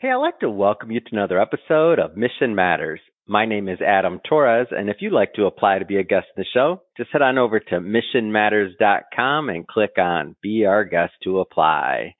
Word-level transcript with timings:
Hey, 0.00 0.08
I'd 0.10 0.16
like 0.16 0.40
to 0.40 0.48
welcome 0.48 0.90
you 0.90 1.00
to 1.00 1.08
another 1.12 1.38
episode 1.38 1.98
of 1.98 2.16
Mission 2.16 2.54
Matters. 2.54 3.00
My 3.28 3.44
name 3.44 3.68
is 3.68 3.82
Adam 3.86 4.18
Torres, 4.26 4.68
and 4.70 4.88
if 4.88 4.96
you'd 5.00 5.12
like 5.12 5.34
to 5.34 5.44
apply 5.44 5.78
to 5.78 5.84
be 5.84 5.98
a 5.98 6.02
guest 6.02 6.24
in 6.34 6.40
the 6.40 6.46
show, 6.54 6.80
just 6.96 7.10
head 7.12 7.20
on 7.20 7.36
over 7.36 7.60
to 7.60 7.80
missionmatters.com 7.80 9.50
and 9.50 9.68
click 9.68 9.98
on 9.98 10.36
Be 10.42 10.64
Our 10.64 10.86
Guest 10.86 11.12
to 11.24 11.40
apply. 11.40 12.14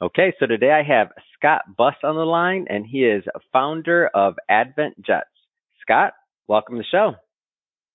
Okay, 0.00 0.32
so 0.38 0.46
today 0.46 0.70
I 0.70 0.84
have 0.84 1.08
Scott 1.36 1.62
Buss 1.76 1.96
on 2.04 2.14
the 2.14 2.22
line, 2.22 2.66
and 2.68 2.86
he 2.86 2.98
is 2.98 3.24
founder 3.52 4.08
of 4.14 4.34
Advent 4.48 5.04
Jets. 5.04 5.26
Scott, 5.80 6.12
welcome 6.46 6.76
to 6.76 6.82
the 6.82 6.86
show. 6.88 7.14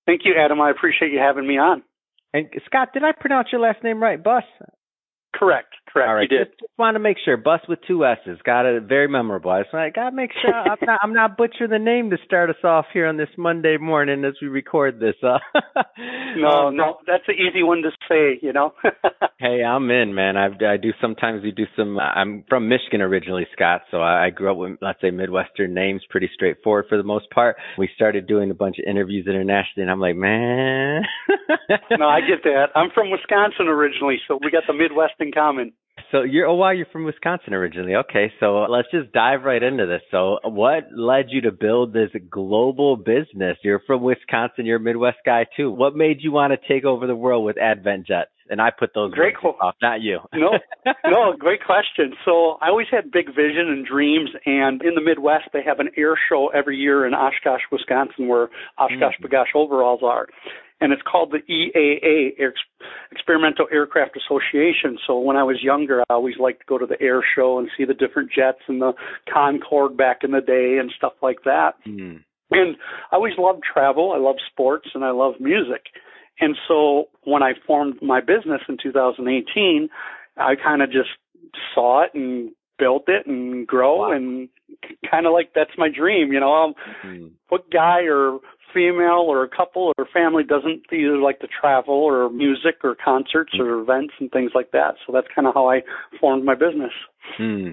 Thank 0.06 0.24
you, 0.26 0.34
Adam. 0.38 0.60
I 0.60 0.70
appreciate 0.70 1.14
you 1.14 1.20
having 1.20 1.48
me 1.48 1.58
on. 1.58 1.82
And 2.34 2.48
Scott, 2.66 2.90
did 2.94 3.06
I 3.06 3.14
pronounce 3.18 3.48
your 3.54 3.62
last 3.62 3.86
name 3.86 4.04
right, 4.04 4.22
Buss? 4.22 4.44
Correct. 5.34 5.74
Correct. 5.92 6.08
All 6.08 6.16
right. 6.16 6.28
You 6.30 6.38
did. 6.38 6.48
Just, 6.50 6.60
just 6.60 6.78
want 6.78 6.96
to 6.96 7.00
make 7.00 7.18
sure. 7.24 7.38
Bus 7.38 7.62
with 7.68 7.80
two 7.88 8.06
S's. 8.06 8.40
Got 8.44 8.66
it. 8.66 8.84
Very 8.84 9.08
memorable. 9.08 9.52
I 9.52 9.64
just 9.64 9.74
like, 9.74 9.96
got 9.96 10.12
to 10.12 10.16
make 10.16 10.32
sure 10.42 10.54
I'm 10.54 10.78
not 10.82 11.00
I'm 11.02 11.14
not 11.14 11.38
butchering 11.38 11.72
the 11.72 11.80
name 11.80 12.12
to 12.12 12.18
start 12.26 12.50
us 12.50 12.64
off 12.64 12.86
here 12.94 13.08
on 13.08 13.18
this 13.18 13.30
Monday 13.38 13.78
morning 13.78 14.24
as 14.26 14.34
we 14.42 14.48
record 14.48 15.00
this. 15.00 15.16
Uh, 15.24 15.40
no, 16.38 16.70
no, 16.70 16.98
that's 17.08 17.24
an 17.28 17.36
easy 17.36 17.64
one 17.64 17.82
to 17.82 17.90
say. 18.08 18.40
You 18.42 18.54
know. 18.54 18.74
hey, 19.40 19.64
I'm 19.64 19.90
in, 19.90 20.14
man. 20.14 20.38
I 20.38 20.48
I 20.66 20.78
do 20.78 20.92
sometimes 21.02 21.44
we 21.44 21.52
do 21.52 21.66
some. 21.76 21.98
I'm 22.00 22.44
from 22.48 22.70
Michigan 22.70 23.02
originally, 23.02 23.48
Scott. 23.54 23.82
So 23.92 23.98
I, 23.98 24.28
I 24.28 24.30
grew 24.30 24.52
up 24.52 24.58
with 24.58 24.78
let's 24.82 25.02
say 25.02 25.12
Midwestern 25.12 25.74
names, 25.74 26.02
pretty 26.10 26.30
straightforward 26.34 26.86
for 26.90 26.98
the 26.98 27.04
most 27.04 27.30
part. 27.32 27.58
We 27.78 27.90
started 27.96 28.28
doing 28.28 28.52
a 28.52 28.56
bunch 28.56 28.78
of 28.80 28.86
interviews 28.90 29.26
internationally, 29.28 29.84
and 29.84 29.92
I'm 29.92 30.00
like, 30.00 30.16
man. 30.16 31.04
no, 31.92 32.08
I 32.08 32.22
get 32.28 32.44
that. 32.44 32.68
I'm 32.76 32.90
from 32.94 33.12
Wisconsin 33.12 33.68
originally, 33.68 34.18
so 34.28 34.40
we 34.44 34.52
got 34.52 34.64
the 34.68 34.74
Midwest 34.74 35.14
in 35.20 35.32
common. 35.32 35.74
So 36.12 36.24
you're 36.24 36.48
oh 36.48 36.56
wow, 36.56 36.72
you're 36.72 36.88
from 36.88 37.06
Wisconsin 37.06 37.54
originally. 37.54 37.96
Okay, 37.96 38.32
so 38.40 38.66
let's 38.70 38.88
just 38.92 39.12
dive 39.12 39.44
right 39.44 39.62
into 39.62 39.86
this. 39.86 40.02
So 40.10 40.40
what 40.44 40.86
led 40.96 41.26
you 41.30 41.42
to 41.42 41.52
build 41.52 41.94
this 41.94 42.10
global 42.30 42.96
business? 42.96 43.58
You're 43.64 43.82
from 43.86 44.02
Wisconsin, 44.02 44.66
you're 44.66 44.78
a 44.78 44.82
Midwest 44.82 45.18
guy 45.26 45.46
too. 45.56 45.72
What 45.72 45.96
made 45.96 46.18
you 46.22 46.32
want 46.32 46.54
to 46.54 46.68
take 46.68 46.84
over 46.84 47.06
the 47.06 47.16
world 47.16 47.46
with 47.46 47.58
Advent 47.58 48.08
Jets? 48.08 48.32
And 48.52 48.60
I 48.60 48.72
put 48.72 48.96
those 48.96 49.14
great 49.14 49.36
qu- 49.40 49.50
off, 49.50 49.76
not 49.80 50.02
you. 50.02 50.22
no, 50.34 50.58
no, 51.06 51.34
great 51.38 51.64
question. 51.64 52.14
So 52.26 52.58
I 52.62 52.70
always 52.70 52.88
had 52.90 53.12
big 53.12 53.28
vision 53.28 53.70
and 53.70 53.86
dreams, 53.86 54.32
and 54.48 54.82
in 54.82 54.96
the 54.96 55.02
Midwest 55.02 55.50
they 55.54 55.62
have 55.64 55.80
an 55.80 55.90
air 55.96 56.16
show 56.28 56.48
every 56.48 56.78
year 56.78 57.06
in 57.06 57.14
Oshkosh, 57.14 57.62
Wisconsin, 57.72 58.28
where 58.28 58.50
Oshkosh 58.80 59.14
mm. 59.22 59.30
B'gosh 59.30 59.54
overalls 59.54 60.00
are 60.04 60.28
and 60.82 60.94
it's 60.94 61.02
called 61.02 61.32
the 61.32 61.40
EAA, 61.52 62.40
Air, 62.40 62.54
Experimental 63.12 63.68
Aircraft 63.72 64.18
Association. 64.18 64.98
So 65.06 65.20
when 65.20 65.36
I 65.36 65.44
was 65.44 65.58
younger, 65.62 66.02
I 66.02 66.14
always 66.14 66.36
liked 66.40 66.62
to 66.62 66.66
go 66.68 66.78
to 66.78 66.86
the 66.86 67.02
air 67.02 67.22
show 67.36 67.60
and 67.60 67.70
see 67.78 67.86
the 67.86 67.94
different 67.94 68.32
jets 68.32 68.60
and 68.68 68.82
the 68.82 68.94
Concorde 69.32 69.98
back 69.98 70.20
in 70.24 70.32
the 70.32 70.42
day 70.42 70.78
and 70.80 70.92
stuff 70.96 71.14
like 71.22 71.44
that. 71.46 71.74
Mm. 71.88 72.24
And 72.52 72.76
I 73.12 73.16
always 73.16 73.34
loved 73.38 73.64
travel. 73.64 74.14
I 74.14 74.20
love 74.20 74.38
sports 74.52 74.90
and 74.94 75.04
I 75.04 75.12
love 75.12 75.34
music. 75.40 75.84
And 76.40 76.56
so 76.68 77.10
when 77.24 77.44
I 77.44 77.54
formed 77.68 78.02
my 78.02 78.22
business 78.22 78.62
in 78.68 78.78
2018, 78.82 79.90
I 80.38 80.56
kind 80.56 80.82
of 80.82 80.90
just 80.92 81.10
saw 81.76 82.04
it 82.04 82.12
and 82.14 82.52
built 82.78 83.04
it 83.08 83.28
and 83.28 83.68
grow 83.68 84.10
wow. 84.10 84.12
and 84.14 84.48
kind 85.10 85.26
of 85.26 85.34
like 85.34 85.52
that's 85.54 85.78
my 85.78 85.90
dream, 85.90 86.32
you 86.32 86.40
know. 86.40 86.54
Um, 86.54 86.74
mm-hmm. 87.04 87.28
What 87.50 87.70
guy 87.72 88.04
or 88.04 88.40
female 88.74 89.26
or 89.28 89.44
a 89.44 89.50
couple 89.50 89.92
or 89.98 90.08
family 90.14 90.44
doesn't 90.44 90.84
either 90.92 91.18
like 91.18 91.40
to 91.40 91.48
travel 91.48 91.96
or 91.96 92.30
music 92.30 92.76
or 92.84 92.96
concerts 92.96 93.54
or 93.60 93.80
events 93.80 94.14
and 94.20 94.32
things 94.32 94.52
like 94.56 94.72
that. 94.72 94.96
So 95.06 95.14
that's 95.14 95.28
kind 95.34 95.48
of 95.48 95.54
how 95.54 95.70
I 95.70 95.82
formed 96.20 96.46
my 96.46 96.56
business. 96.56 96.92
Hmm. 97.38 97.72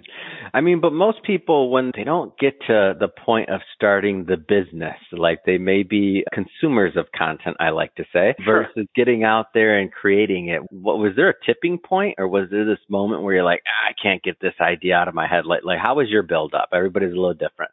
I 0.53 0.61
mean, 0.61 0.81
but 0.81 0.93
most 0.93 1.23
people, 1.25 1.71
when 1.71 1.93
they 1.97 2.05
don't 2.05 2.37
get 2.39 2.55
to 2.67 2.95
the 2.99 3.09
point 3.09 3.49
of 3.49 3.61
starting 3.75 4.27
the 4.27 4.37
business, 4.37 4.97
like 5.13 5.41
they 5.47 5.59
may 5.59 5.83
be 5.83 6.25
consumers 6.33 6.97
of 6.97 7.07
content, 7.17 7.57
I 7.59 7.71
like 7.71 7.95
to 7.95 8.05
say, 8.13 8.35
sure. 8.45 8.67
versus 8.75 8.87
getting 8.95 9.25
out 9.25 9.47
there 9.55 9.79
and 9.79 9.91
creating 9.91 10.49
it. 10.49 10.63
What 10.71 10.99
was 10.99 11.13
there 11.17 11.31
a 11.31 11.45
tipping 11.47 11.79
point, 11.79 12.17
or 12.19 12.29
was 12.29 12.49
there 12.51 12.67
this 12.67 12.79
moment 12.89 13.23
where 13.23 13.35
you're 13.35 13.45
like, 13.45 13.63
ah, 13.67 13.91
I 13.91 13.95
can't 14.01 14.23
get 14.23 14.41
this 14.41 14.55
idea 14.61 14.95
out 14.97 15.09
of 15.09 15.15
my 15.15 15.27
head? 15.27 15.47
Like, 15.47 15.65
like 15.65 15.79
how 15.83 15.95
was 15.95 16.09
your 16.11 16.23
build 16.23 16.53
up? 16.55 16.71
Everybody's 16.73 17.13
a 17.13 17.17
little 17.17 17.35
different. 17.35 17.71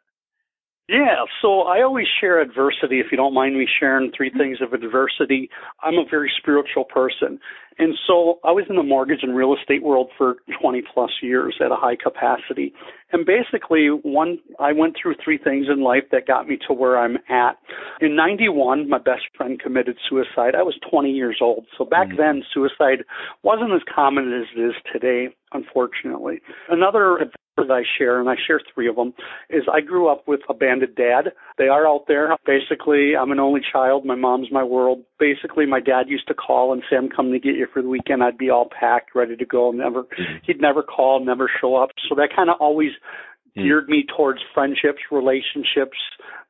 Yeah, 0.88 1.24
so 1.40 1.62
I 1.62 1.82
always 1.82 2.06
share 2.20 2.40
adversity. 2.42 3.00
If 3.00 3.06
you 3.10 3.16
don't 3.16 3.32
mind 3.32 3.56
me 3.56 3.66
sharing 3.80 4.12
three 4.14 4.30
things 4.30 4.58
of 4.60 4.74
adversity, 4.74 5.48
I'm 5.82 5.94
a 5.94 6.04
very 6.10 6.30
spiritual 6.38 6.84
person. 6.84 7.40
And 7.78 7.94
so 8.06 8.38
I 8.44 8.52
was 8.52 8.64
in 8.68 8.76
the 8.76 8.82
mortgage 8.82 9.20
and 9.22 9.34
real 9.34 9.54
estate 9.54 9.82
world 9.82 10.10
for 10.16 10.36
20 10.60 10.82
plus 10.92 11.10
years 11.22 11.56
at 11.64 11.72
a 11.72 11.76
high 11.76 11.96
capacity. 11.96 12.72
And 13.12 13.24
basically, 13.26 13.88
one, 13.88 14.38
I 14.58 14.72
went 14.72 14.96
through 15.00 15.14
three 15.22 15.38
things 15.38 15.66
in 15.72 15.82
life 15.82 16.04
that 16.10 16.26
got 16.26 16.48
me 16.48 16.58
to 16.66 16.74
where 16.74 16.98
I'm 16.98 17.16
at. 17.28 17.58
In 18.00 18.16
91, 18.16 18.88
my 18.88 18.98
best 18.98 19.22
friend 19.36 19.60
committed 19.60 19.96
suicide. 20.08 20.54
I 20.54 20.62
was 20.62 20.78
20 20.90 21.10
years 21.10 21.38
old. 21.40 21.66
So 21.78 21.84
back 21.84 22.08
mm-hmm. 22.08 22.16
then, 22.16 22.42
suicide 22.52 23.04
wasn't 23.42 23.72
as 23.72 23.82
common 23.94 24.32
as 24.32 24.46
it 24.56 24.60
is 24.60 24.74
today, 24.92 25.28
unfortunately. 25.52 26.40
Another 26.68 27.18
that 27.56 27.70
I 27.70 27.82
share, 27.98 28.20
and 28.20 28.28
I 28.28 28.34
share 28.46 28.60
three 28.74 28.88
of 28.88 28.96
them, 28.96 29.14
is 29.48 29.62
I 29.72 29.80
grew 29.80 30.08
up 30.08 30.26
with 30.26 30.40
a 30.48 30.54
banded 30.54 30.96
dad. 30.96 31.32
They 31.58 31.68
are 31.68 31.86
out 31.86 32.04
there. 32.08 32.36
Basically, 32.44 33.12
I'm 33.16 33.30
an 33.30 33.38
only 33.38 33.60
child. 33.72 34.04
My 34.04 34.16
mom's 34.16 34.48
my 34.50 34.64
world. 34.64 35.04
Basically, 35.24 35.64
my 35.64 35.80
dad 35.80 36.08
used 36.08 36.28
to 36.28 36.34
call 36.34 36.74
and 36.74 36.82
say, 36.90 36.96
I'm 36.96 37.08
coming 37.08 37.32
to 37.32 37.38
get 37.38 37.56
you 37.56 37.66
for 37.72 37.80
the 37.80 37.88
weekend. 37.88 38.22
I'd 38.22 38.36
be 38.36 38.50
all 38.50 38.68
packed, 38.68 39.14
ready 39.14 39.36
to 39.36 39.46
go. 39.46 39.70
Never, 39.70 40.02
mm-hmm. 40.02 40.36
he'd 40.44 40.60
never 40.60 40.82
call, 40.82 41.24
never 41.24 41.50
show 41.60 41.76
up. 41.76 41.90
So 42.06 42.14
that 42.16 42.28
kind 42.36 42.50
of 42.50 42.56
always 42.60 42.90
mm-hmm. 42.90 43.62
geared 43.62 43.88
me 43.88 44.04
towards 44.14 44.40
friendships, 44.52 45.00
relationships, 45.10 45.96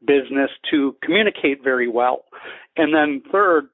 business 0.00 0.50
to 0.72 0.96
communicate 1.04 1.62
very 1.62 1.88
well. 1.88 2.24
And 2.76 2.92
then 2.92 3.22
third, 3.30 3.68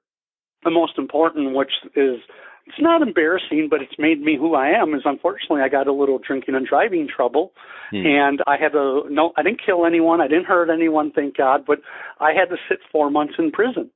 the 0.65 0.71
most 0.71 0.99
important, 0.99 1.57
which 1.57 1.73
is 1.97 2.19
it's 2.67 2.79
not 2.79 3.01
embarrassing, 3.01 3.69
but 3.71 3.81
it's 3.81 3.99
made 3.99 4.21
me 4.21 4.37
who 4.37 4.55
I 4.55 4.69
am. 4.69 4.95
Is 4.95 5.03
unfortunately 5.07 5.63
I 5.63 5.71
got 5.71 5.87
a 5.87 5.95
little 5.95 6.19
drinking 6.19 6.55
and 6.55 6.67
driving 6.67 7.09
trouble, 7.09 7.53
hmm. 7.91 8.05
and 8.05 8.41
I 8.47 8.57
had 8.61 8.73
to 8.73 9.05
no, 9.09 9.33
I 9.39 9.43
didn't 9.43 9.63
kill 9.65 9.87
anyone, 9.87 10.21
I 10.21 10.29
didn't 10.29 10.45
hurt 10.45 10.69
anyone, 10.69 11.11
thank 11.11 11.39
God, 11.39 11.65
but 11.67 11.79
I 12.21 12.33
had 12.39 12.51
to 12.51 12.57
sit 12.69 12.79
four 12.93 13.11
months 13.11 13.35
in 13.39 13.51
prison. 13.51 13.91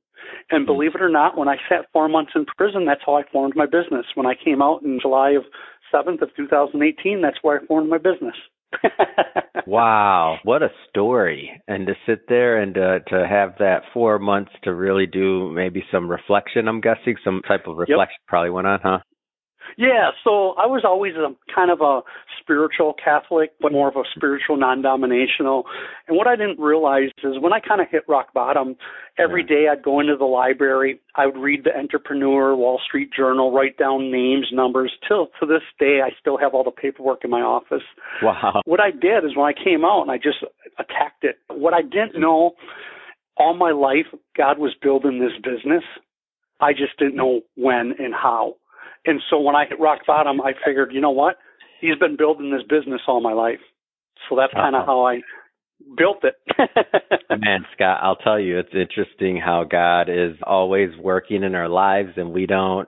And 0.49 0.63
hmm. 0.63 0.65
believe 0.65 0.95
it 0.95 1.01
or 1.01 1.09
not, 1.09 1.37
when 1.37 1.47
I 1.47 1.57
sat 1.69 1.85
four 1.93 2.07
months 2.07 2.31
in 2.35 2.45
prison, 2.57 2.85
that's 2.85 3.01
how 3.05 3.15
I 3.15 3.23
formed 3.31 3.55
my 3.55 3.65
business. 3.65 4.05
When 4.15 4.25
I 4.25 4.33
came 4.35 4.61
out 4.61 4.83
in 4.83 4.99
July 5.01 5.31
of 5.31 5.43
seventh 5.91 6.21
of 6.21 6.29
2018, 6.35 7.21
that's 7.21 7.37
where 7.41 7.59
I 7.59 7.65
formed 7.65 7.89
my 7.89 7.97
business. 7.97 8.35
wow, 9.67 10.37
what 10.43 10.61
a 10.61 10.69
story! 10.89 11.61
And 11.67 11.87
to 11.87 11.93
sit 12.05 12.27
there 12.27 12.61
and 12.61 12.73
to 12.73 12.99
to 13.07 13.27
have 13.27 13.53
that 13.59 13.83
four 13.93 14.19
months 14.19 14.51
to 14.63 14.73
really 14.73 15.05
do 15.05 15.49
maybe 15.51 15.83
some 15.91 16.09
reflection. 16.09 16.67
I'm 16.67 16.81
guessing 16.81 17.15
some 17.23 17.41
type 17.47 17.67
of 17.67 17.77
reflection 17.77 18.17
yep. 18.19 18.27
probably 18.27 18.49
went 18.49 18.67
on, 18.67 18.79
huh? 18.83 18.99
Yeah, 19.77 20.11
so 20.23 20.53
I 20.57 20.65
was 20.65 20.83
always 20.85 21.13
a 21.15 21.35
kind 21.53 21.69
of 21.71 21.81
a 21.81 22.01
spiritual 22.39 22.93
Catholic, 22.93 23.51
but 23.59 23.71
more 23.71 23.89
of 23.89 23.95
a 23.95 24.03
spiritual 24.15 24.57
non-dominational. 24.57 25.63
And 26.07 26.15
what 26.15 26.27
I 26.27 26.35
didn't 26.35 26.59
realize 26.59 27.09
is 27.23 27.39
when 27.39 27.53
I 27.53 27.59
kind 27.59 27.81
of 27.81 27.87
hit 27.89 28.03
rock 28.07 28.33
bottom, 28.33 28.75
every 29.17 29.43
day 29.43 29.67
I'd 29.71 29.83
go 29.83 29.99
into 29.99 30.15
the 30.15 30.25
library, 30.25 30.99
I 31.15 31.25
would 31.25 31.37
read 31.37 31.63
the 31.63 31.77
Entrepreneur, 31.77 32.55
Wall 32.55 32.79
Street 32.85 33.09
Journal, 33.15 33.51
write 33.51 33.77
down 33.77 34.11
names, 34.11 34.47
numbers. 34.51 34.93
Till 35.07 35.27
to 35.39 35.45
this 35.45 35.63
day, 35.79 35.99
I 36.05 36.09
still 36.19 36.37
have 36.37 36.53
all 36.53 36.63
the 36.63 36.71
paperwork 36.71 37.23
in 37.23 37.31
my 37.31 37.41
office. 37.41 37.83
Wow. 38.21 38.61
What 38.65 38.79
I 38.79 38.91
did 38.91 39.25
is 39.25 39.35
when 39.35 39.47
I 39.47 39.53
came 39.53 39.83
out 39.83 40.03
and 40.03 40.11
I 40.11 40.17
just 40.17 40.37
attacked 40.79 41.23
it. 41.23 41.37
What 41.49 41.73
I 41.73 41.81
didn't 41.81 42.19
know 42.19 42.51
all 43.37 43.53
my 43.53 43.71
life, 43.71 44.07
God 44.37 44.59
was 44.59 44.73
building 44.81 45.19
this 45.19 45.35
business. 45.43 45.83
I 46.61 46.71
just 46.71 46.97
didn't 46.97 47.15
know 47.15 47.41
when 47.55 47.93
and 47.99 48.13
how. 48.13 48.55
And 49.05 49.21
so 49.29 49.39
when 49.39 49.55
I 49.55 49.65
hit 49.67 49.79
rock 49.79 49.99
bottom, 50.05 50.41
I 50.41 50.53
figured, 50.65 50.91
you 50.93 51.01
know 51.01 51.11
what? 51.11 51.37
He's 51.81 51.97
been 51.99 52.17
building 52.17 52.51
this 52.51 52.63
business 52.63 53.01
all 53.07 53.21
my 53.21 53.33
life. 53.33 53.59
So 54.29 54.35
that's 54.35 54.53
kind 54.53 54.75
of 54.75 54.83
uh-huh. 54.83 54.91
how 54.91 55.05
I 55.05 55.21
built 55.97 56.23
it. 56.23 56.35
Man, 57.29 57.65
Scott, 57.73 57.99
I'll 58.01 58.15
tell 58.15 58.39
you, 58.39 58.59
it's 58.59 58.73
interesting 58.73 59.37
how 59.37 59.65
God 59.69 60.09
is 60.09 60.35
always 60.43 60.89
working 61.01 61.43
in 61.43 61.53
our 61.53 61.69
lives 61.69 62.11
and 62.15 62.31
we 62.31 62.45
don't 62.45 62.87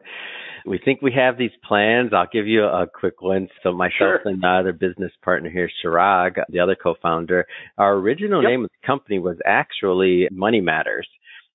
we 0.67 0.79
think 0.83 1.01
we 1.01 1.13
have 1.13 1.37
these 1.37 1.51
plans. 1.65 2.11
I'll 2.13 2.27
give 2.31 2.45
you 2.45 2.63
a 2.63 2.85
quick 2.87 3.21
one. 3.21 3.47
So 3.63 3.71
myself 3.71 3.93
sure. 3.97 4.21
and 4.25 4.41
my 4.41 4.59
other 4.59 4.73
business 4.73 5.11
partner 5.23 5.49
here, 5.49 5.69
Chirag, 5.83 6.35
the 6.49 6.59
other 6.59 6.75
co-founder, 6.75 7.45
our 7.77 7.93
original 7.93 8.43
yep. 8.43 8.49
name 8.49 8.63
of 8.65 8.69
the 8.69 8.85
company 8.85 9.19
was 9.19 9.37
actually 9.45 10.27
Money 10.31 10.61
Matters. 10.61 11.07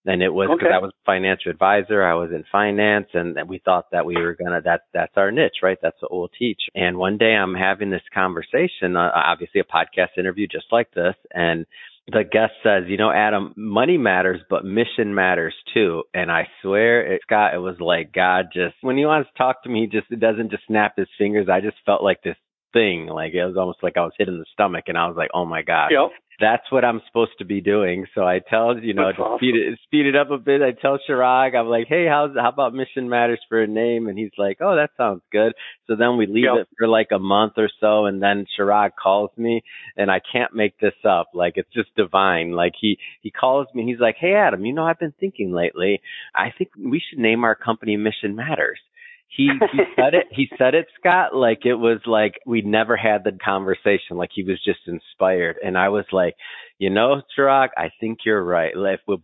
And 0.04 0.22
it 0.22 0.30
was 0.30 0.48
because 0.50 0.66
okay. 0.66 0.74
I 0.74 0.78
was 0.78 0.90
a 0.90 1.04
financial 1.06 1.50
advisor, 1.50 2.02
I 2.02 2.14
was 2.14 2.30
in 2.32 2.44
finance, 2.50 3.06
and 3.14 3.36
we 3.48 3.60
thought 3.64 3.86
that 3.92 4.04
we 4.04 4.16
were 4.16 4.34
gonna 4.34 4.60
that 4.62 4.82
that's 4.92 5.16
our 5.16 5.30
niche, 5.30 5.62
right? 5.62 5.78
That's 5.80 5.96
what 6.00 6.12
we'll 6.12 6.30
teach. 6.36 6.60
And 6.74 6.96
one 6.96 7.18
day 7.18 7.34
I'm 7.34 7.54
having 7.54 7.90
this 7.90 8.02
conversation, 8.12 8.96
uh, 8.96 9.10
obviously 9.14 9.60
a 9.60 9.64
podcast 9.64 10.18
interview 10.18 10.48
just 10.48 10.66
like 10.72 10.90
this, 10.92 11.14
and 11.32 11.66
the 12.08 12.24
guest 12.24 12.52
says, 12.64 12.84
you 12.88 12.96
know, 12.96 13.12
Adam, 13.12 13.54
money 13.56 13.96
matters, 13.96 14.40
but 14.50 14.64
mission 14.64 15.14
matters 15.14 15.54
too. 15.72 16.02
And 16.12 16.32
I 16.32 16.48
swear, 16.60 17.14
it, 17.14 17.20
Scott, 17.22 17.54
it 17.54 17.58
was 17.58 17.76
like 17.78 18.12
God 18.12 18.46
just 18.52 18.74
when 18.80 18.96
he 18.96 19.06
wants 19.06 19.30
to 19.30 19.38
talk 19.38 19.62
to 19.62 19.70
me, 19.70 19.82
he 19.82 19.86
just 19.86 20.10
it 20.10 20.18
doesn't 20.18 20.50
just 20.50 20.66
snap 20.66 20.94
his 20.96 21.08
fingers. 21.16 21.48
I 21.48 21.60
just 21.60 21.76
felt 21.86 22.02
like 22.02 22.22
this 22.22 22.36
thing. 22.72 23.06
Like 23.06 23.34
it 23.34 23.44
was 23.44 23.56
almost 23.56 23.82
like 23.82 23.96
I 23.96 24.00
was 24.02 24.12
hit 24.18 24.28
in 24.28 24.38
the 24.38 24.46
stomach, 24.52 24.84
and 24.88 24.96
I 24.98 25.06
was 25.06 25.16
like, 25.16 25.30
oh 25.34 25.44
my 25.44 25.62
god, 25.62 25.88
Yep. 25.92 26.10
that's 26.40 26.70
what 26.72 26.84
I'm 26.84 27.00
supposed 27.06 27.32
to 27.38 27.44
be 27.44 27.60
doing. 27.60 28.06
So 28.14 28.22
I 28.24 28.40
tell 28.40 28.78
you 28.78 28.94
know 28.94 29.06
That's 29.06 29.16
to 29.18 29.22
awesome. 29.22 29.38
speed 29.38 29.54
it 29.56 29.78
speed 29.84 30.06
it 30.06 30.16
up 30.16 30.30
a 30.30 30.38
bit. 30.38 30.62
I 30.62 30.72
tell 30.72 30.98
Chirag, 31.08 31.54
I'm 31.54 31.66
like, 31.66 31.86
hey, 31.88 32.06
how's 32.08 32.30
how 32.36 32.48
about 32.48 32.74
Mission 32.74 33.08
Matters 33.08 33.40
for 33.48 33.62
a 33.62 33.66
name? 33.66 34.08
And 34.08 34.18
he's 34.18 34.32
like, 34.38 34.58
oh, 34.60 34.76
that 34.76 34.90
sounds 34.96 35.22
good. 35.30 35.52
So 35.86 35.96
then 35.96 36.16
we 36.16 36.26
leave 36.26 36.44
Yep. 36.44 36.56
it 36.62 36.68
for 36.78 36.88
like 36.88 37.08
a 37.12 37.18
month 37.18 37.54
or 37.58 37.68
so, 37.80 38.06
and 38.06 38.22
then 38.22 38.46
Chirag 38.58 38.90
calls 39.00 39.30
me, 39.36 39.62
and 39.96 40.10
I 40.10 40.20
can't 40.32 40.54
make 40.54 40.78
this 40.78 40.94
up. 41.08 41.28
Like 41.34 41.54
it's 41.56 41.72
just 41.72 41.94
divine. 41.96 42.52
Like 42.52 42.72
he 42.80 42.98
he 43.20 43.30
calls 43.30 43.66
me, 43.74 43.82
and 43.82 43.88
he's 43.90 44.00
like, 44.00 44.16
hey, 44.18 44.34
Adam, 44.34 44.64
you 44.64 44.72
know 44.72 44.84
I've 44.84 44.98
been 44.98 45.14
thinking 45.20 45.52
lately. 45.52 46.00
I 46.34 46.48
think 46.56 46.70
we 46.78 47.00
should 47.06 47.18
name 47.18 47.44
our 47.44 47.54
company 47.54 47.96
Mission 47.96 48.34
Matters. 48.36 48.78
He 49.36 49.48
he 49.72 49.78
said 49.96 50.14
it. 50.14 50.26
He 50.30 50.48
said 50.58 50.74
it, 50.74 50.86
Scott. 51.00 51.34
Like 51.34 51.64
it 51.64 51.74
was 51.74 52.00
like 52.06 52.34
we 52.46 52.62
never 52.62 52.96
had 52.96 53.24
the 53.24 53.32
conversation. 53.32 54.16
Like 54.16 54.30
he 54.34 54.42
was 54.42 54.62
just 54.64 54.80
inspired, 54.86 55.56
and 55.64 55.76
I 55.78 55.88
was 55.88 56.04
like, 56.12 56.34
you 56.82 56.90
know, 56.90 57.22
Chirag, 57.38 57.68
I 57.76 57.92
think 58.00 58.18
you're 58.26 58.42
right. 58.42 58.74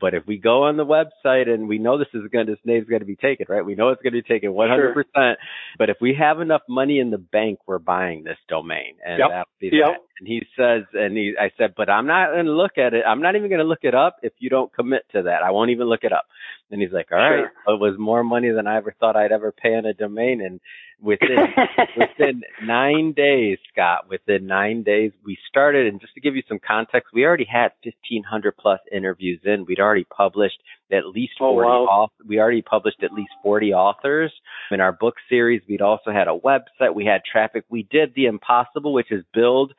But 0.00 0.14
if 0.14 0.22
we 0.28 0.38
go 0.38 0.62
on 0.62 0.76
the 0.76 0.87
website 0.87 1.49
and 1.49 1.66
we 1.66 1.78
know 1.78 1.99
this 1.99 2.06
is 2.14 2.22
going, 2.31 2.46
to 2.46 2.52
this 2.52 2.60
name's 2.64 2.87
going 2.87 3.00
to 3.00 3.05
be 3.05 3.16
taken, 3.16 3.46
right? 3.49 3.64
We 3.64 3.75
know 3.75 3.88
it's 3.88 4.00
going 4.00 4.12
to 4.12 4.22
be 4.22 4.28
taken 4.28 4.55
100. 4.55 4.94
percent 4.94 5.40
But 5.76 5.90
if 5.90 5.96
we 6.00 6.14
have 6.16 6.40
enough 6.40 6.62
money 6.69 7.00
in 7.00 7.10
the 7.10 7.19
bank, 7.19 7.58
we're 7.66 7.81
buying 7.81 8.22
this 8.22 8.38
domain, 8.49 8.94
and 9.05 9.19
Yep. 9.19 9.28
that'll 9.31 9.44
be 9.58 9.70
Yep. 9.72 9.87
that. 9.87 9.99
And 10.20 10.28
he 10.28 10.46
says, 10.56 10.84
and 10.93 11.16
he, 11.16 11.34
I 11.37 11.50
said, 11.58 11.75
but 11.76 11.90
I'm 11.90 12.06
not 12.06 12.31
going 12.31 12.46
to 12.46 12.52
look 12.52 12.78
at 12.78 12.94
it. 12.94 13.02
I'm 13.05 13.20
not 13.20 13.34
even 13.34 13.49
going 13.49 13.58
to 13.60 13.64
look 13.66 13.82
it 13.82 13.94
up 13.94 14.19
if 14.22 14.34
you 14.38 14.50
don't 14.50 14.72
commit 14.72 15.02
to 15.14 15.22
that. 15.22 15.43
I 15.43 15.50
won't 15.50 15.70
even 15.70 15.88
look 15.88 16.05
it 16.05 16.12
up. 16.12 16.26
And 16.70 16.81
he's 16.81 16.93
like, 16.93 17.08
all 17.10 17.19
right. 17.19 17.46
Sure. 17.66 17.75
It 17.75 17.81
was 17.81 17.96
more 17.99 18.22
money 18.22 18.50
than 18.52 18.69
I 18.69 18.76
ever 18.76 18.94
thought 19.00 19.16
I'd 19.16 19.32
ever 19.32 19.50
pay 19.50 19.75
on 19.75 19.84
a 19.84 19.94
domain, 19.94 20.43
and 20.43 20.60
within 21.00 21.39
within 21.97 22.43
nine 22.62 23.12
days, 23.12 23.59
Scott, 23.73 24.09
within 24.09 24.47
nine 24.47 24.83
days, 24.83 25.12
we 25.25 25.37
started. 25.49 25.87
And 25.87 26.00
just 26.00 26.15
to 26.15 26.21
give 26.21 26.37
you 26.37 26.43
some 26.49 26.59
context, 26.67 27.11
we 27.12 27.25
already 27.25 27.45
had 27.50 27.73
1,500 27.85 28.56
plus 28.56 28.81
interviews 28.93 29.41
in. 29.45 29.65
We'd 29.67 29.81
already 29.81 30.05
published 30.05 30.59
at 30.93 31.06
least 31.06 31.33
Oh, 31.41 31.53
40 31.55 31.67
wow. 31.69 31.87
auth- 32.09 32.27
We 32.27 32.41
already 32.41 32.62
published 32.62 33.03
at 33.03 33.12
least 33.12 33.31
40 33.43 33.73
authors 33.75 34.33
in 34.71 34.81
our 34.81 34.93
book 34.93 35.15
series. 35.29 35.62
We'd 35.69 35.83
also 35.83 36.11
had 36.11 36.29
a 36.29 36.39
website. 36.39 36.95
We 36.95 37.05
had 37.05 37.23
traffic. 37.31 37.65
We 37.69 37.85
did 37.91 38.15
the 38.15 38.27
impossible, 38.27 38.93
which 38.93 39.12
is 39.12 39.25
build 39.35 39.73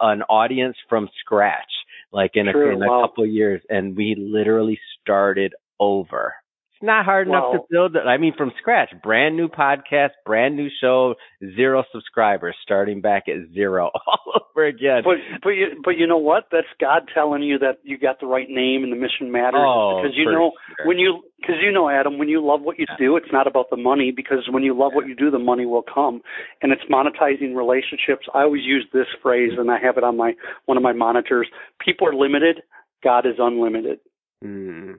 an 0.00 0.22
audience 0.22 0.76
from 0.88 1.08
scratch, 1.20 1.70
like 2.12 2.32
in, 2.34 2.48
a, 2.48 2.52
Sure, 2.52 2.72
in 2.72 2.82
a 2.82 2.86
wow. 2.88 3.02
couple 3.06 3.24
of 3.24 3.30
years. 3.30 3.60
And 3.68 3.96
we 3.96 4.14
literally 4.18 4.78
started 5.00 5.54
over. 5.80 6.34
Not 6.82 7.04
hard 7.04 7.28
enough 7.28 7.52
to 7.52 7.58
build 7.70 7.94
it. 7.94 8.06
I 8.08 8.18
mean, 8.18 8.34
from 8.36 8.50
scratch, 8.58 8.90
brand 9.04 9.36
new 9.36 9.48
podcast, 9.48 10.10
brand 10.26 10.56
new 10.56 10.68
show, 10.80 11.14
zero 11.54 11.84
subscribers, 11.92 12.56
starting 12.64 13.00
back 13.00 13.24
at 13.28 13.54
zero 13.54 13.90
all 14.06 14.42
over 14.50 14.66
again. 14.66 15.02
But 15.04 15.16
but 15.44 15.50
you 15.50 15.80
but 15.84 15.92
you 15.92 16.08
know 16.08 16.18
what? 16.18 16.48
That's 16.50 16.66
God 16.80 17.02
telling 17.14 17.44
you 17.44 17.58
that 17.60 17.78
you 17.84 17.98
got 17.98 18.18
the 18.18 18.26
right 18.26 18.48
name 18.50 18.82
and 18.82 18.92
the 18.92 18.96
mission 18.96 19.30
matters. 19.30 19.62
Oh, 19.64 20.00
because 20.02 20.16
you 20.16 20.24
know 20.24 20.50
sure. 20.76 20.88
when 20.88 20.98
you 20.98 21.22
because 21.38 21.56
you 21.62 21.70
know 21.70 21.88
Adam, 21.88 22.18
when 22.18 22.28
you 22.28 22.44
love 22.44 22.62
what 22.62 22.80
you 22.80 22.86
do, 22.98 23.16
it's 23.16 23.32
not 23.32 23.46
about 23.46 23.70
the 23.70 23.76
money. 23.76 24.12
Because 24.14 24.48
when 24.50 24.64
you 24.64 24.76
love 24.76 24.90
what 24.92 25.06
you 25.06 25.14
do, 25.14 25.30
the 25.30 25.38
money 25.38 25.66
will 25.66 25.84
come, 25.84 26.20
and 26.62 26.72
it's 26.72 26.82
monetizing 26.90 27.54
relationships. 27.54 28.26
I 28.34 28.42
always 28.42 28.64
use 28.64 28.86
this 28.92 29.06
phrase, 29.22 29.52
and 29.56 29.70
I 29.70 29.78
have 29.78 29.98
it 29.98 30.04
on 30.04 30.16
my 30.16 30.32
one 30.66 30.76
of 30.76 30.82
my 30.82 30.92
monitors. 30.92 31.46
People 31.84 32.08
are 32.08 32.14
limited. 32.14 32.62
God 33.04 33.24
is 33.24 33.34
unlimited. 33.38 34.00
Mm. 34.44 34.98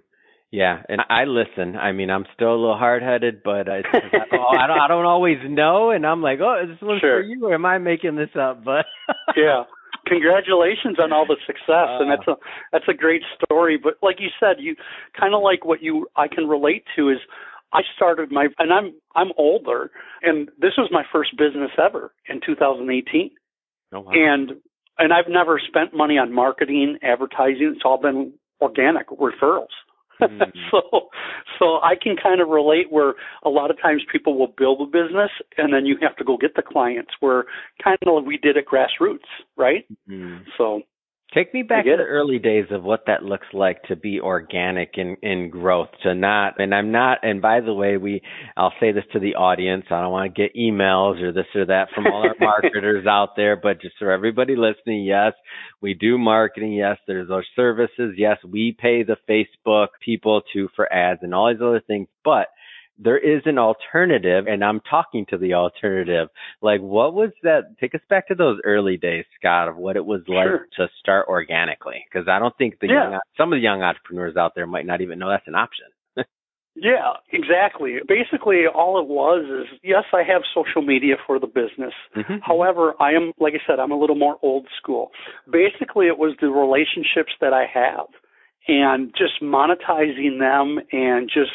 Yeah, 0.53 0.83
and 0.87 1.01
I 1.09 1.23
listen. 1.25 1.75
I 1.75 1.93
mean, 1.93 2.11
I'm 2.11 2.25
still 2.35 2.53
a 2.53 2.61
little 2.61 2.77
hard 2.77 3.01
headed, 3.01 3.41
but 3.43 3.67
I, 3.67 3.77
I, 3.91 4.67
don't, 4.67 4.79
I 4.79 4.87
don't. 4.87 5.05
Always 5.05 5.39
know, 5.49 5.89
and 5.89 6.05
I'm 6.05 6.21
like, 6.21 6.37
oh, 6.41 6.61
is 6.63 6.69
this 6.69 6.77
one's 6.79 7.01
Sure. 7.01 7.23
for 7.23 7.27
you, 7.27 7.47
or 7.47 7.55
am 7.55 7.65
I 7.65 7.79
making 7.79 8.15
this 8.17 8.29
up? 8.39 8.63
But 8.65 8.85
yeah. 9.35 9.63
Congratulations 10.05 10.97
on 11.01 11.11
all 11.11 11.25
the 11.25 11.37
success, 11.47 11.89
and 11.99 12.11
Uh. 12.11 12.15
that's 12.15 12.27
a 12.27 12.35
that's 12.71 12.87
a 12.87 12.93
great 12.93 13.23
story. 13.43 13.79
But 13.81 13.93
like 14.03 14.17
you 14.19 14.29
said, 14.39 14.57
you 14.59 14.75
kind 15.19 15.33
of 15.33 15.41
like 15.41 15.65
what 15.65 15.81
you 15.81 16.07
I 16.15 16.27
can 16.27 16.47
relate 16.47 16.83
to 16.97 17.09
is 17.09 17.17
I 17.71 17.81
started 17.95 18.31
my 18.31 18.47
and 18.59 18.71
I'm 18.71 18.93
I'm 19.15 19.31
older, 19.37 19.89
and 20.21 20.49
this 20.59 20.73
was 20.77 20.89
my 20.91 21.03
first 21.11 21.31
business 21.35 21.71
ever 21.83 22.13
in 22.29 22.41
2018, 22.45 23.31
oh, 23.93 24.01
wow. 24.01 24.11
and 24.13 24.51
and 24.99 25.13
I've 25.13 25.29
never 25.29 25.59
spent 25.67 25.95
money 25.95 26.19
on 26.19 26.31
marketing, 26.31 26.99
advertising. 27.01 27.71
It's 27.75 27.81
all 27.85 27.97
been 27.99 28.33
organic 28.61 29.07
referrals. 29.09 29.73
Mm. 30.21 30.51
so 30.71 31.09
so 31.59 31.79
I 31.81 31.95
can 32.01 32.15
kind 32.15 32.41
of 32.41 32.49
relate 32.49 32.91
where 32.91 33.13
a 33.43 33.49
lot 33.49 33.71
of 33.71 33.81
times 33.81 34.03
people 34.11 34.37
will 34.37 34.53
build 34.57 34.81
a 34.81 34.85
business 34.85 35.31
and 35.57 35.73
then 35.73 35.85
you 35.85 35.97
have 36.01 36.15
to 36.17 36.23
go 36.23 36.37
get 36.37 36.55
the 36.55 36.61
clients 36.61 37.11
where 37.19 37.45
kind 37.83 37.97
of 38.05 38.25
we 38.25 38.37
did 38.37 38.57
at 38.57 38.65
grassroots, 38.65 39.19
right? 39.57 39.85
Mm. 40.09 40.43
So 40.57 40.81
Take 41.33 41.53
me 41.53 41.63
back 41.63 41.85
to 41.85 41.95
the 41.97 42.03
it. 42.03 42.05
early 42.05 42.37
days 42.37 42.65
of 42.69 42.83
what 42.83 43.05
that 43.07 43.23
looks 43.23 43.47
like 43.53 43.81
to 43.83 43.95
be 43.95 44.19
organic 44.19 44.91
in, 44.97 45.17
in 45.23 45.49
growth, 45.49 45.89
to 46.03 46.13
not, 46.13 46.59
and 46.59 46.75
I'm 46.75 46.91
not, 46.91 47.19
and 47.23 47.41
by 47.41 47.61
the 47.61 47.73
way, 47.73 47.97
we, 47.97 48.21
I'll 48.55 48.73
say 48.79 48.91
this 48.91 49.05
to 49.13 49.19
the 49.19 49.35
audience, 49.35 49.85
I 49.89 50.01
don't 50.01 50.11
want 50.11 50.33
to 50.33 50.41
get 50.41 50.55
emails 50.55 51.21
or 51.21 51.31
this 51.31 51.45
or 51.55 51.65
that 51.65 51.87
from 51.95 52.05
all 52.05 52.23
our 52.23 52.35
marketers 52.39 53.07
out 53.07 53.29
there, 53.35 53.55
but 53.55 53.81
just 53.81 53.95
for 53.97 54.11
everybody 54.11 54.55
listening, 54.55 55.05
yes, 55.05 55.33
we 55.81 55.95
do 55.95 56.19
marketing, 56.19 56.73
yes, 56.73 56.97
there's 57.07 57.27
those 57.27 57.45
services, 57.55 58.13
yes, 58.15 58.37
we 58.47 58.75
pay 58.79 59.01
the 59.01 59.17
Facebook 59.27 59.87
people 60.05 60.43
to 60.53 60.69
for 60.75 60.91
ads 60.93 61.21
and 61.23 61.33
all 61.33 61.51
these 61.51 61.61
other 61.61 61.81
things, 61.87 62.07
but 62.23 62.47
there 62.99 63.17
is 63.17 63.41
an 63.45 63.57
alternative 63.57 64.45
and 64.47 64.63
I'm 64.63 64.79
talking 64.81 65.25
to 65.29 65.37
the 65.37 65.53
alternative. 65.55 66.29
Like 66.61 66.81
what 66.81 67.13
was 67.13 67.31
that? 67.43 67.77
Take 67.79 67.95
us 67.95 68.01
back 68.09 68.27
to 68.27 68.35
those 68.35 68.59
early 68.63 68.97
days, 68.97 69.25
Scott, 69.39 69.67
of 69.67 69.77
what 69.77 69.95
it 69.95 70.05
was 70.05 70.21
like 70.27 70.45
Sure. 70.47 70.67
to 70.77 70.87
start 70.99 71.27
organically. 71.27 72.05
Cause 72.13 72.27
I 72.27 72.39
don't 72.39 72.55
think 72.57 72.79
the 72.79 72.87
Yeah. 72.87 73.09
young, 73.11 73.19
some 73.37 73.51
of 73.51 73.57
the 73.57 73.63
young 73.63 73.81
entrepreneurs 73.81 74.37
out 74.37 74.53
there 74.55 74.67
might 74.67 74.85
not 74.85 75.01
even 75.01 75.19
know 75.19 75.29
that's 75.29 75.47
an 75.47 75.55
option. 75.55 75.85
yeah, 76.75 77.13
exactly. 77.31 77.97
Basically 78.07 78.65
all 78.67 78.99
it 78.99 79.07
was 79.07 79.45
is 79.45 79.79
yes, 79.83 80.03
I 80.13 80.23
have 80.23 80.41
social 80.53 80.81
media 80.81 81.15
for 81.25 81.39
the 81.39 81.47
business. 81.47 81.93
Mhm. 82.15 82.41
However, 82.41 82.93
I 82.99 83.11
am 83.13 83.31
like 83.39 83.53
I 83.55 83.61
said, 83.67 83.79
I'm 83.79 83.91
a 83.91 83.97
little 83.99 84.15
more 84.15 84.37
old 84.41 84.67
school. 84.77 85.11
Basically 85.49 86.07
it 86.07 86.17
was 86.17 86.35
the 86.41 86.49
relationships 86.49 87.33
that 87.41 87.53
I 87.53 87.65
have 87.65 88.05
and 88.67 89.13
just 89.17 89.41
monetizing 89.41 90.39
them 90.39 90.79
and 90.91 91.29
just 91.29 91.51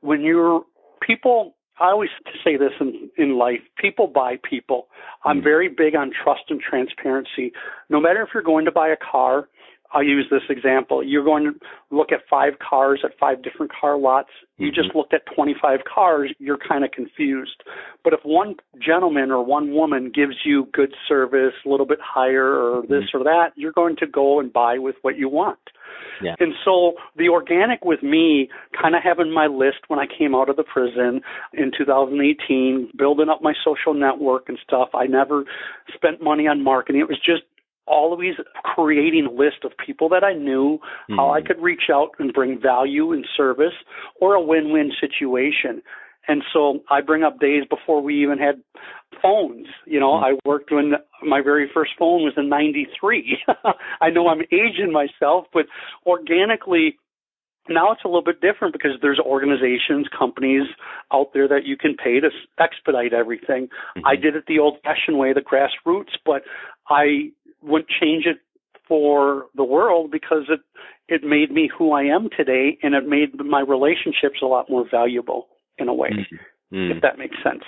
when 0.00 0.20
you're 0.22 0.64
people 1.06 1.54
I 1.80 1.86
always 1.90 2.10
say 2.44 2.56
this 2.56 2.72
in, 2.80 3.10
in 3.16 3.38
life 3.38 3.60
people 3.76 4.06
buy 4.06 4.38
people. 4.48 4.88
I'm 5.24 5.40
Mm. 5.40 5.44
very 5.44 5.68
big 5.68 5.96
on 5.96 6.10
trust 6.12 6.44
and 6.50 6.60
transparency. 6.60 7.52
No 7.88 7.98
matter 8.00 8.22
if 8.22 8.28
you're 8.34 8.42
going 8.42 8.66
to 8.66 8.70
buy 8.72 8.88
a 8.88 8.96
car, 8.96 9.48
I'll 9.92 10.02
use 10.02 10.26
this 10.30 10.42
example. 10.48 11.02
You're 11.02 11.24
going 11.24 11.44
to 11.44 11.52
look 11.90 12.12
at 12.12 12.20
five 12.28 12.54
cars 12.58 13.00
at 13.04 13.18
five 13.18 13.42
different 13.42 13.72
car 13.72 13.98
lots. 13.98 14.30
You 14.56 14.70
Mhm. 14.70 14.74
just 14.74 14.94
looked 14.94 15.12
at 15.12 15.26
25 15.26 15.84
cars, 15.84 16.32
you're 16.38 16.56
kind 16.56 16.84
of 16.84 16.90
confused. 16.92 17.62
But 18.04 18.12
if 18.12 18.24
one 18.24 18.56
gentleman 18.78 19.30
or 19.30 19.42
one 19.44 19.72
woman 19.72 20.10
gives 20.10 20.44
you 20.44 20.66
good 20.72 20.94
service, 21.06 21.54
a 21.64 21.68
little 21.68 21.86
bit 21.86 22.00
higher 22.00 22.56
or 22.56 22.82
this 22.86 23.12
or 23.12 23.22
that, 23.24 23.52
you're 23.56 23.72
going 23.72 23.96
to 23.96 24.06
go 24.06 24.40
and 24.40 24.52
buy 24.52 24.78
with 24.78 24.96
what 25.02 25.16
you 25.16 25.28
want. 25.28 25.58
Yeah. 26.22 26.36
And 26.38 26.54
so 26.64 26.94
the 27.16 27.28
organic 27.28 27.84
with 27.84 28.02
me, 28.02 28.48
kind 28.80 28.94
of 28.94 29.02
having 29.02 29.30
my 29.32 29.46
list 29.46 29.88
when 29.88 29.98
I 29.98 30.06
came 30.06 30.34
out 30.34 30.48
of 30.48 30.56
the 30.56 30.62
prison 30.62 31.20
in 31.52 31.72
2018, 31.76 32.90
building 32.96 33.28
up 33.28 33.42
my 33.42 33.54
social 33.64 33.94
network 33.94 34.48
and 34.48 34.58
stuff. 34.62 34.90
I 34.94 35.06
never 35.06 35.44
spent 35.92 36.22
money 36.22 36.46
on 36.46 36.62
marketing. 36.62 37.00
It 37.00 37.08
was 37.08 37.18
just 37.18 37.42
always 37.86 38.34
creating 38.62 39.26
a 39.26 39.30
list 39.30 39.64
of 39.64 39.72
people 39.84 40.08
that 40.10 40.24
I 40.24 40.34
knew, 40.34 40.80
how 41.10 41.30
I 41.30 41.40
Mm. 41.40 41.46
could 41.46 41.60
reach 41.62 41.90
out 41.90 42.10
and 42.18 42.32
bring 42.32 42.58
value 42.58 43.12
and 43.12 43.26
service 43.36 43.74
or 44.20 44.34
a 44.34 44.40
win-win 44.40 44.92
situation. 45.00 45.82
And 46.28 46.44
so 46.52 46.80
I 46.88 47.00
bring 47.00 47.24
up 47.24 47.40
days 47.40 47.64
before 47.68 48.00
we 48.00 48.22
even 48.22 48.38
had 48.38 48.62
phones. 49.20 49.66
You 49.86 49.98
know, 49.98 50.12
Mm. 50.12 50.24
I 50.24 50.38
worked 50.44 50.70
when 50.70 50.96
my 51.22 51.40
very 51.40 51.68
first 51.68 51.92
phone 51.98 52.22
was 52.22 52.34
in 52.36 52.48
93. 52.48 53.42
I 54.00 54.10
know 54.10 54.28
I'm 54.28 54.42
aging 54.52 54.92
myself, 54.92 55.46
but 55.52 55.66
organically, 56.06 56.98
now 57.68 57.92
it's 57.92 58.02
a 58.04 58.08
little 58.08 58.22
bit 58.22 58.40
different 58.40 58.72
because 58.72 58.98
there's 59.00 59.20
organizations, 59.20 60.08
companies 60.08 60.66
out 61.12 61.32
there 61.32 61.46
that 61.46 61.64
you 61.64 61.76
can 61.76 61.94
pay 61.96 62.18
to 62.20 62.30
expedite 62.58 63.12
everything. 63.12 63.68
I 64.04 64.16
Mhm. 64.16 64.22
did 64.22 64.36
it 64.36 64.46
the 64.46 64.58
old 64.58 64.80
fashioned 64.82 65.18
way, 65.18 65.32
the 65.32 65.42
grassroots, 65.42 66.16
but 66.24 66.44
I 66.88 67.30
wouldn't 67.62 67.88
change 67.88 68.26
it 68.26 68.38
for 68.86 69.46
the 69.54 69.64
world 69.64 70.10
because 70.10 70.44
it 70.48 70.60
it 71.08 71.22
made 71.24 71.50
me 71.50 71.68
who 71.76 71.92
I 71.92 72.02
am 72.02 72.28
today 72.36 72.78
and 72.82 72.94
it 72.94 73.06
made 73.06 73.38
my 73.44 73.60
relationships 73.60 74.40
a 74.42 74.46
lot 74.46 74.70
more 74.70 74.86
valuable 74.88 75.48
in 75.78 75.88
a 75.88 75.94
way, 75.94 76.10
Mm. 76.72 76.94
if 76.96 77.02
that 77.02 77.18
makes 77.18 77.36
sense. 77.42 77.64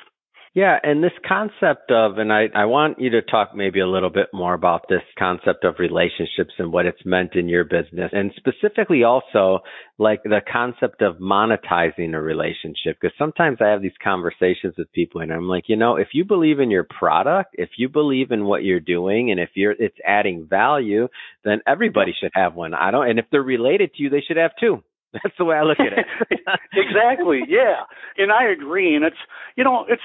Yeah, 0.55 0.79
and 0.81 1.03
this 1.03 1.11
concept 1.27 1.91
of, 1.91 2.19
and 2.19 2.33
I, 2.33 2.45
I 2.55 2.67
want 2.67 3.01
you 3.01 3.11
to 3.11 3.23
talk 3.23 3.57
maybe 3.57 3.81
a 3.81 3.89
little 3.89 4.09
bit 4.09 4.29
more 4.33 4.55
about 4.55 4.87
this 4.89 5.03
concept 5.19 5.65
of 5.65 5.81
relationships 5.81 6.53
and 6.59 6.73
what 6.73 6.87
it's 6.87 7.05
meant 7.05 7.35
in 7.35 7.49
your 7.49 7.65
business, 7.65 8.13
and 8.13 8.31
specifically 8.37 9.03
also 9.03 9.61
like 9.99 10.23
the 10.23 10.41
concept 10.51 11.03
of 11.03 11.17
monetizing 11.17 12.15
a 12.15 12.21
relationship. 12.21 12.99
Because 13.01 13.17
sometimes 13.19 13.59
I 13.61 13.71
have 13.71 13.83
these 13.83 13.99
conversations 14.03 14.75
with 14.79 14.93
people, 14.93 15.23
and 15.23 15.33
I'm 15.33 15.49
like, 15.49 15.65
you 15.67 15.75
know, 15.75 15.97
if 15.97 16.09
you 16.13 16.25
believe 16.25 16.61
in 16.61 16.71
your 16.71 16.85
product, 16.85 17.57
if 17.59 17.71
you 17.77 17.89
believe 17.89 18.31
in 18.31 18.45
what 18.45 18.63
you're 18.63 18.79
doing, 18.79 19.33
and 19.33 19.41
if 19.41 19.51
you're 19.55 19.73
it's 19.73 19.99
adding 20.07 20.47
value, 20.49 21.09
then 21.45 21.63
everybody 21.67 22.15
should 22.19 22.31
have 22.35 22.55
one. 22.55 22.75
I 22.75 22.93
don't, 22.93 23.11
and 23.11 23.19
if 23.19 23.25
they're 23.33 23.43
related 23.43 23.93
to 23.95 24.03
you, 24.05 24.09
they 24.09 24.23
should 24.25 24.37
have 24.37 24.53
two. 24.61 24.85
That's 25.13 25.35
the 25.37 25.45
way 25.45 25.57
I 25.57 25.63
look 25.63 25.81
at 25.81 25.99
it. 25.99 26.07
exactly. 26.73 27.41
Yeah. 27.49 27.83
And 28.19 28.31
I 28.31 28.53
agree. 28.53 28.95
And 28.95 29.05
it's, 29.05 29.17
you 29.57 29.65
know, 29.65 29.85
it's, 29.89 30.03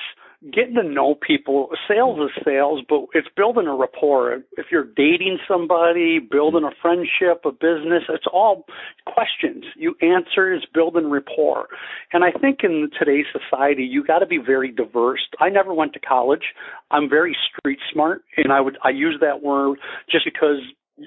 getting 0.54 0.76
to 0.76 0.84
know 0.84 1.16
people. 1.16 1.70
Sales 1.88 2.20
is 2.20 2.44
sales, 2.46 2.82
but 2.88 3.06
it's 3.14 3.28
building 3.36 3.68
a 3.68 3.76
rapport. 3.76 4.42
If 4.58 4.68
you're 4.72 4.86
dating 4.86 5.40
somebody, 5.48 6.20
building 6.20 6.64
a 6.64 6.72
friendship, 6.82 7.44
a 7.46 7.52
business, 7.52 8.04
it's 8.08 8.26
all 8.32 8.66
questions. 9.06 9.66
You 9.76 9.96
answer 10.02 10.54
is 10.54 10.62
building 10.74 11.10
rapport. 11.10 11.68
And 12.14 12.24
I 12.24 12.32
think 12.32 12.60
in 12.64 12.90
today's 12.98 13.26
society, 13.32 13.84
you 13.84 14.04
got 14.04 14.20
to 14.20 14.26
be 14.26 14.38
very 14.38 14.72
diverse. 14.72 15.28
I 15.40 15.50
never 15.50 15.74
went 15.74 15.94
to 15.94 16.00
college. 16.00 16.54
I'm 16.92 17.10
very 17.10 17.36
street 17.50 17.80
smart, 17.92 18.24
and 18.38 18.52
I 18.52 18.62
would 18.62 18.78
I 18.84 18.90
use 18.90 19.18
that 19.22 19.44
word 19.44 19.80
just 20.10 20.26
because 20.26 20.62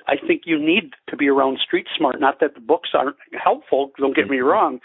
I 0.06 0.14
think 0.16 0.42
you 0.44 0.58
need 0.58 0.92
to 1.08 1.16
be 1.16 1.28
around 1.28 1.58
street 1.64 1.86
smart. 1.96 2.20
Not 2.20 2.40
that 2.40 2.54
the 2.54 2.60
books 2.60 2.90
aren't 2.94 3.16
helpful, 3.32 3.90
don't 3.98 4.16
get 4.16 4.28
me 4.28 4.38
mm-hmm. 4.38 4.46
wrong, 4.46 4.80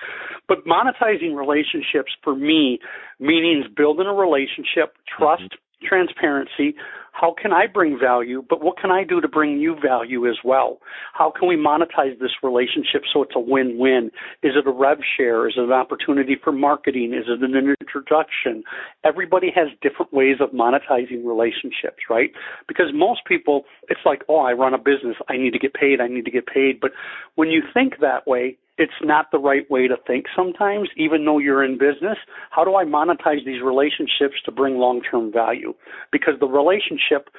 but 0.47 0.65
monetizing 0.65 1.35
relationships 1.35 2.11
for 2.23 2.35
me 2.35 2.79
means 3.19 3.65
building 3.75 4.07
a 4.07 4.13
relationship, 4.13 4.95
trust, 5.07 5.43
mm-hmm. 5.43 5.87
transparency, 5.87 6.75
how 7.19 7.33
can 7.33 7.51
I 7.51 7.65
bring 7.65 7.97
value, 7.99 8.43
but 8.47 8.63
what 8.63 8.77
can 8.77 8.91
I 8.91 9.03
do 9.03 9.19
to 9.21 9.27
bring 9.27 9.57
you 9.57 9.75
value 9.81 10.29
as 10.29 10.37
well? 10.43 10.77
How 11.13 11.31
can 11.31 11.47
we 11.47 11.55
monetize 11.55 12.19
this 12.19 12.31
relationship 12.43 13.03
so 13.11 13.23
it's 13.23 13.33
a 13.35 13.39
win-win? 13.39 14.11
Is 14.43 14.53
it 14.55 14.67
a 14.67 14.71
rev 14.71 14.99
share? 15.17 15.47
Is 15.47 15.55
it 15.57 15.63
an 15.63 15.71
opportunity 15.71 16.35
for 16.41 16.51
marketing? 16.51 17.13
Is 17.13 17.25
it 17.27 17.41
an 17.41 17.75
introduction? 17.81 18.63
Everybody 19.03 19.51
has 19.55 19.69
different 19.81 20.13
ways 20.13 20.37
of 20.39 20.51
monetizing 20.51 21.25
relationships, 21.25 22.05
right? 22.07 22.29
Because 22.67 22.87
most 22.93 23.21
people, 23.25 23.63
it's 23.89 24.01
like, 24.05 24.21
oh, 24.29 24.41
I 24.41 24.53
run 24.53 24.75
a 24.75 24.77
business. 24.77 25.15
I 25.27 25.37
need 25.37 25.53
to 25.53 25.59
get 25.59 25.73
paid. 25.73 25.99
I 25.99 26.07
need 26.07 26.25
to 26.25 26.31
get 26.31 26.45
paid. 26.45 26.79
But 26.79 26.91
when 27.33 27.49
you 27.49 27.63
think 27.73 27.95
that 27.99 28.27
way, 28.27 28.57
it's 28.77 28.93
not 29.01 29.31
the 29.31 29.39
right 29.39 29.69
way 29.71 29.87
to 29.87 29.95
think 30.05 30.25
sometimes, 30.35 30.89
even 30.95 31.25
though 31.25 31.39
you're 31.39 31.63
in 31.63 31.77
business. 31.77 32.17
How 32.51 32.63
do 32.63 32.75
I 32.75 32.85
monetize 32.85 33.43
these 33.45 33.61
relationships 33.63 34.35
to 34.45 34.51
bring 34.51 34.75
long 34.75 35.01
term 35.01 35.31
value? 35.31 35.73
Because 36.11 36.35
the 36.39 36.47
relationship 36.47 37.29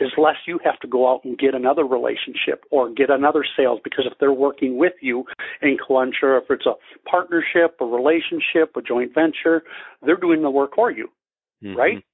is 0.00 0.10
less 0.18 0.36
you 0.46 0.58
have 0.64 0.78
to 0.80 0.88
go 0.88 1.10
out 1.10 1.24
and 1.24 1.38
get 1.38 1.54
another 1.54 1.84
relationship 1.84 2.64
or 2.70 2.92
get 2.92 3.10
another 3.10 3.44
sales 3.56 3.80
because 3.84 4.06
if 4.10 4.18
they're 4.18 4.32
working 4.32 4.76
with 4.76 4.94
you 5.00 5.24
in 5.62 5.76
Kalentra, 5.78 6.42
if 6.42 6.50
it's 6.50 6.66
a 6.66 6.74
partnership, 7.08 7.76
a 7.80 7.84
relationship, 7.84 8.76
a 8.76 8.82
joint 8.82 9.14
venture, 9.14 9.62
they're 10.02 10.16
doing 10.16 10.42
the 10.42 10.50
work 10.50 10.72
for 10.74 10.90
you, 10.90 11.08
mm-hmm. 11.62 11.76
right? 11.76 12.04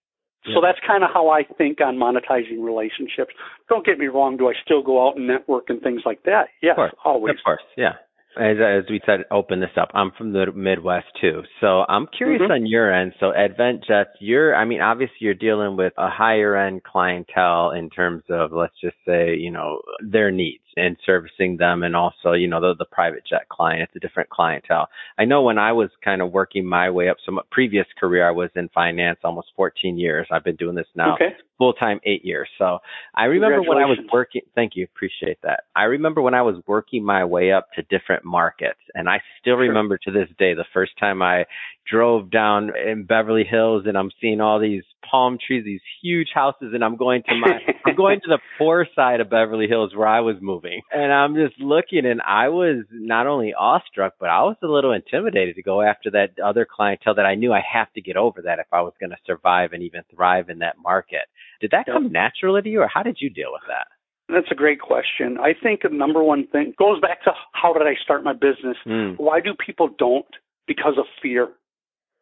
So 0.52 0.60
that's 0.60 0.78
kind 0.86 1.02
of 1.02 1.08
how 1.10 1.30
I 1.30 1.44
think 1.56 1.80
on 1.80 1.96
monetizing 1.96 2.62
relationships. 2.62 3.32
Don't 3.70 3.86
get 3.86 3.98
me 3.98 4.08
wrong. 4.08 4.36
Do 4.36 4.48
I 4.48 4.52
still 4.62 4.82
go 4.82 5.08
out 5.08 5.16
and 5.16 5.26
network 5.26 5.70
and 5.70 5.80
things 5.80 6.02
like 6.04 6.24
that? 6.24 6.48
Yes, 6.60 6.76
of 6.76 6.90
always. 7.02 7.36
Of 7.36 7.44
course, 7.46 7.62
yeah 7.78 7.92
as 8.36 8.56
as 8.60 8.84
we 8.90 9.00
said, 9.06 9.20
open 9.30 9.60
this 9.60 9.70
up. 9.80 9.90
I'm 9.94 10.10
from 10.16 10.32
the 10.32 10.46
Midwest 10.54 11.06
too, 11.20 11.42
so 11.60 11.84
I'm 11.88 12.06
curious 12.16 12.42
mm-hmm. 12.42 12.52
on 12.52 12.66
your 12.66 12.92
end. 12.92 13.12
So 13.20 13.32
Advent 13.32 13.84
Jets, 13.86 14.10
you're, 14.20 14.54
I 14.54 14.64
mean, 14.64 14.80
obviously 14.80 15.16
you're 15.20 15.34
dealing 15.34 15.76
with 15.76 15.92
a 15.96 16.08
higher 16.10 16.56
end 16.56 16.82
clientele 16.82 17.70
in 17.70 17.90
terms 17.90 18.24
of, 18.30 18.52
let's 18.52 18.74
just 18.82 18.96
say, 19.06 19.36
you 19.36 19.50
know, 19.50 19.80
their 20.00 20.30
needs 20.30 20.63
and 20.76 20.96
servicing 21.04 21.56
them, 21.56 21.82
and 21.82 21.96
also, 21.96 22.32
you 22.32 22.48
know, 22.48 22.60
the 22.60 22.74
the 22.78 22.84
private 22.84 23.24
jet 23.28 23.48
client. 23.48 23.82
It's 23.82 23.96
a 23.96 24.00
different 24.00 24.30
clientele. 24.30 24.88
I 25.18 25.24
know 25.24 25.42
when 25.42 25.58
I 25.58 25.72
was 25.72 25.90
kind 26.04 26.22
of 26.22 26.32
working 26.32 26.66
my 26.66 26.90
way 26.90 27.08
up, 27.08 27.16
some 27.24 27.40
previous 27.50 27.86
career, 27.98 28.26
I 28.26 28.32
was 28.32 28.50
in 28.56 28.68
finance 28.70 29.18
almost 29.24 29.48
14 29.56 29.98
years. 29.98 30.26
I've 30.30 30.44
been 30.44 30.56
doing 30.56 30.74
this 30.74 30.86
now 30.94 31.14
okay 31.14 31.34
full 31.58 31.72
time 31.72 32.00
eight 32.04 32.24
years. 32.24 32.48
So 32.58 32.78
I 33.14 33.24
remember 33.24 33.62
when 33.62 33.78
I 33.78 33.86
was 33.86 33.98
working. 34.12 34.42
Thank 34.54 34.72
you, 34.74 34.84
appreciate 34.84 35.38
that. 35.42 35.64
I 35.76 35.84
remember 35.84 36.20
when 36.22 36.34
I 36.34 36.42
was 36.42 36.56
working 36.66 37.04
my 37.04 37.24
way 37.24 37.52
up 37.52 37.68
to 37.74 37.82
different 37.82 38.24
markets, 38.24 38.80
and 38.94 39.08
I 39.08 39.20
still 39.40 39.54
sure. 39.54 39.68
remember 39.68 39.98
to 39.98 40.10
this 40.10 40.28
day 40.38 40.54
the 40.54 40.64
first 40.72 40.92
time 40.98 41.22
I 41.22 41.44
drove 41.90 42.30
down 42.30 42.70
in 42.76 43.04
Beverly 43.04 43.44
Hills 43.48 43.84
and 43.86 43.96
I'm 43.96 44.10
seeing 44.20 44.40
all 44.40 44.60
these 44.60 44.82
palm 45.08 45.38
trees, 45.44 45.64
these 45.64 45.80
huge 46.02 46.28
houses, 46.34 46.72
and 46.72 46.82
I'm 46.82 46.96
going 46.96 47.22
to 47.28 47.34
my 47.34 47.58
I'm 47.86 47.94
going 47.94 48.20
to 48.20 48.28
the 48.28 48.38
poor 48.58 48.86
side 48.94 49.20
of 49.20 49.30
Beverly 49.30 49.66
Hills 49.68 49.94
where 49.94 50.08
I 50.08 50.20
was 50.20 50.36
moving, 50.40 50.80
and 50.90 51.12
I'm 51.12 51.34
just 51.34 51.60
looking, 51.60 52.06
and 52.06 52.20
I 52.22 52.48
was 52.48 52.84
not 52.90 53.26
only 53.26 53.52
awestruck, 53.54 54.14
but 54.18 54.30
I 54.30 54.42
was 54.42 54.56
a 54.62 54.66
little 54.66 54.92
intimidated 54.92 55.56
to 55.56 55.62
go 55.62 55.82
after 55.82 56.10
that 56.12 56.38
other 56.42 56.66
clientele 56.68 57.14
that 57.16 57.26
I 57.26 57.34
knew 57.34 57.52
I 57.52 57.62
have 57.72 57.92
to 57.92 58.00
get 58.00 58.16
over 58.16 58.42
that 58.42 58.58
if 58.58 58.66
I 58.72 58.80
was 58.80 58.94
going 58.98 59.10
to 59.10 59.16
survive 59.26 59.72
and 59.72 59.82
even 59.82 60.02
thrive 60.14 60.48
in 60.48 60.60
that 60.60 60.76
market. 60.82 61.28
Did 61.60 61.72
that 61.72 61.86
come 61.86 62.10
naturally 62.10 62.62
to 62.62 62.68
you, 62.68 62.82
or 62.82 62.88
how 62.92 63.02
did 63.02 63.18
you 63.20 63.30
deal 63.30 63.52
with 63.52 63.62
that? 63.68 63.86
That's 64.28 64.50
a 64.50 64.54
great 64.54 64.80
question. 64.80 65.36
I 65.38 65.52
think 65.60 65.82
the 65.82 65.90
number 65.90 66.22
one 66.22 66.46
thing 66.46 66.72
goes 66.78 67.00
back 67.00 67.22
to 67.24 67.32
how 67.52 67.74
did 67.74 67.82
I 67.82 67.94
start 68.02 68.24
my 68.24 68.32
business? 68.32 68.76
Mm. 68.86 69.18
Why 69.18 69.40
do 69.40 69.54
people 69.54 69.90
don't? 69.98 70.26
Because 70.66 70.94
of 70.96 71.04
fear 71.20 71.50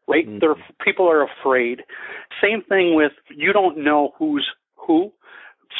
right? 0.08 0.26
Mm-hmm. 0.26 0.38
They're, 0.40 0.54
people 0.84 1.08
are 1.10 1.24
afraid. 1.24 1.82
Same 2.42 2.62
thing 2.62 2.94
with 2.94 3.12
you 3.34 3.52
don't 3.52 3.84
know 3.84 4.12
who's 4.18 4.48
who, 4.76 5.12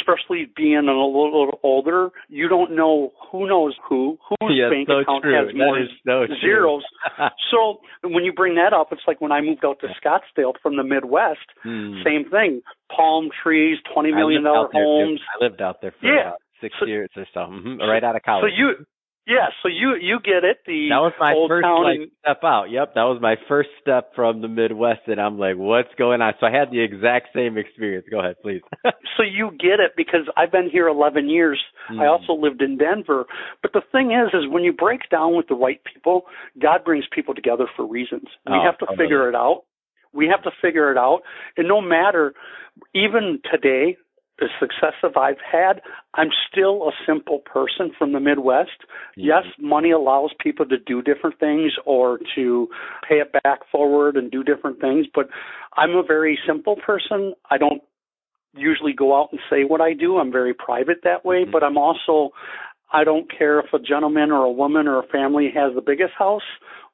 especially 0.01 0.51
being 0.57 0.77
a 0.77 0.93
little, 0.93 1.59
older. 1.63 2.11
You 2.29 2.49
don't 2.49 2.75
know 2.75 3.13
who 3.31 3.47
knows 3.47 3.75
who, 3.89 4.19
whose 4.29 4.53
yes, 4.55 4.71
bank 4.71 4.89
so 4.89 5.01
account 5.01 5.25
true. 5.25 5.35
has 5.35 5.55
more 5.55 5.79
so 6.07 6.35
zeros. 6.41 6.83
so 7.51 7.81
when 8.03 8.25
you 8.25 8.33
bring 8.33 8.55
that 8.57 8.73
up, 8.73 8.89
it's 8.93 9.03
like 9.07 9.21
when 9.21 9.33
I 9.33 9.41
moved 9.41 9.65
out 9.65 9.81
to 9.81 9.89
Scottsdale 10.01 10.55
from 10.63 10.77
the 10.77 10.85
Midwest. 10.85 11.47
Mm. 11.65 12.03
Same 12.05 12.31
thing. 12.31 12.63
Palm 12.95 13.29
trees, 13.43 13.79
twenty 13.93 14.13
million 14.13 14.45
dollar 14.45 14.69
homes. 14.73 15.21
I 15.41 15.45
lived 15.45 15.61
out 15.61 15.81
there 15.81 15.95
for 16.01 16.07
yeah. 16.07 16.21
about 16.21 16.41
six 16.61 16.75
so, 16.79 16.87
years 16.87 17.11
or 17.17 17.27
so, 17.35 17.41
mm-hmm. 17.41 17.81
right 17.81 18.05
out 18.05 18.17
of 18.17 18.23
college. 18.23 18.53
So 18.53 18.57
you 18.57 18.87
yeah, 19.27 19.55
so 19.63 19.69
you 19.69 19.95
you 20.01 20.19
get 20.19 20.43
it. 20.43 20.59
The 20.67 20.91
that 20.91 20.99
was 20.99 21.13
my 21.21 21.33
old 21.33 21.49
first 21.49 21.65
town 21.65 21.85
like, 21.85 22.01
and, 22.01 22.11
step 22.19 22.43
out. 22.43 22.67
Yep, 22.71 22.95
that 22.95 23.07
was 23.07 23.23
my 23.23 23.37
first 23.47 23.69
step 23.81 24.11
from 24.17 24.43
the 24.43 24.49
Midwest, 24.49 25.03
and 25.07 25.21
I'm 25.21 25.39
like, 25.39 25.55
what's 25.55 25.95
going 25.97 26.21
on? 26.21 26.35
So 26.41 26.47
I 26.47 26.51
had 26.51 26.73
the 26.73 26.83
exact 26.83 27.29
same 27.33 27.57
experience. 27.57 28.05
Go 28.11 28.19
ahead, 28.19 28.35
please. 28.43 28.63
so 29.17 29.23
you 29.23 29.51
get 29.53 29.79
it 29.79 29.93
because 29.97 30.27
I've 30.37 30.51
been 30.51 30.69
here 30.69 30.89
11 30.89 31.29
years. 31.29 31.61
Mm. 31.89 32.01
I 32.01 32.07
also 32.07 32.33
lived 32.33 32.63
in 32.63 32.79
Denver. 32.79 33.27
But 33.63 33.73
the 33.73 33.83
thing 33.93 34.11
is, 34.11 34.35
is 34.35 34.51
when 34.51 34.65
you 34.65 34.73
break 34.73 35.09
down 35.09 35.37
with 35.37 35.47
the 35.47 35.55
right 35.55 35.81
people, 35.85 36.23
God 36.61 36.83
brings 36.85 37.05
people 37.15 37.33
together 37.33 37.67
for 37.77 37.87
reasons. 37.87 38.27
We 38.47 38.55
oh, 38.55 38.65
have 38.65 38.79
to 38.79 38.87
totally. 38.87 39.07
figure 39.07 39.29
it 39.29 39.37
out. 39.37 39.63
We 40.13 40.27
have 40.35 40.43
to 40.43 40.51
figure 40.61 40.91
it 40.91 40.99
out. 40.99 41.21
And 41.57 41.69
no 41.69 41.81
matter, 41.81 42.35
even 42.93 43.39
today, 43.51 43.97
the 44.39 44.49
success 44.59 44.95
that 45.03 45.17
I've 45.17 45.37
had, 45.41 45.83
I'm 46.15 46.31
still 46.51 46.89
a 46.89 46.93
simple 47.07 47.41
person 47.41 47.93
from 47.97 48.13
the 48.13 48.21
Midwest. 48.21 48.71
Mm-hmm. 48.81 49.21
Yes, 49.21 49.45
money 49.59 49.91
allows 49.91 50.31
people 50.41 50.67
to 50.67 50.79
do 50.79 51.03
different 51.03 51.39
things 51.39 51.73
or 51.85 52.19
to 52.35 52.69
pay 53.09 53.17
it 53.17 53.33
back 53.45 53.61
forward 53.71 54.17
and 54.17 54.31
do 54.31 54.43
different 54.43 54.81
things, 54.81 55.07
but 55.15 55.29
I'm 55.77 55.91
a 55.91 56.03
very 56.03 56.39
simple 56.47 56.77
person. 56.77 57.35
I 57.51 57.59
don't 57.59 57.83
usually 58.55 58.93
go 58.93 59.19
out 59.19 59.29
and 59.33 59.41
say 59.51 59.65
what 59.65 59.81
I 59.81 59.95
do. 59.95 60.19
I'm 60.19 60.33
very 60.33 60.55
private 60.55 60.99
that 61.05 61.25
way, 61.25 61.43
mm-hmm. 61.43 61.53
but 61.53 61.63
I'm 61.63 61.79
also 61.79 62.31
I 62.93 63.05
don't 63.05 63.31
care 63.31 63.59
if 63.61 63.73
a 63.73 63.79
gentleman 63.79 64.31
or 64.31 64.45
a 64.45 64.53
woman 64.53 64.87
or 64.87 64.99
a 64.99 65.07
family 65.07 65.51
has 65.55 65.75
the 65.75 65.81
biggest 65.81 66.13
house 66.19 66.43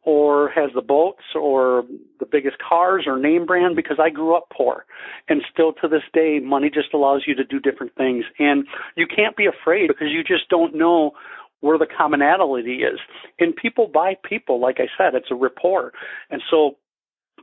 or 0.02 0.50
has 0.50 0.71
the 0.75 0.83
boats 0.83 1.25
or 1.35 1.85
the 2.21 2.26
biggest 2.26 2.57
cars 2.67 3.05
or 3.07 3.19
name 3.19 3.47
brand 3.47 3.76
because 3.76 3.99
I 4.00 4.11
grew 4.11 4.37
up 4.37 4.49
poor. 4.57 4.87
And 5.28 5.43
still 5.52 5.73
to 5.83 5.88
this 5.88 6.02
day, 6.14 6.38
money 6.43 6.71
just 6.73 6.95
allows 6.95 7.25
you 7.26 7.35
to 7.35 7.45
do 7.45 7.61
different 7.61 7.95
things. 7.97 8.25
And 8.38 8.67
you 8.97 9.07
can't 9.07 9.37
be 9.37 9.47
afraid 9.47 9.88
because 9.88 10.09
you 10.11 10.23
just 10.23 10.49
don't 10.49 10.75
know 10.75 11.12
where 11.61 11.78
the 11.78 11.87
commonality 11.87 12.76
is. 12.76 13.00
And 13.40 13.55
people 13.55 13.90
buy 13.93 14.14
people, 14.26 14.61
like 14.61 14.78
I 14.78 14.87
said, 14.97 15.14
it's 15.14 15.31
a 15.31 15.35
rapport. 15.35 15.93
And 16.31 16.40
so 16.49 16.76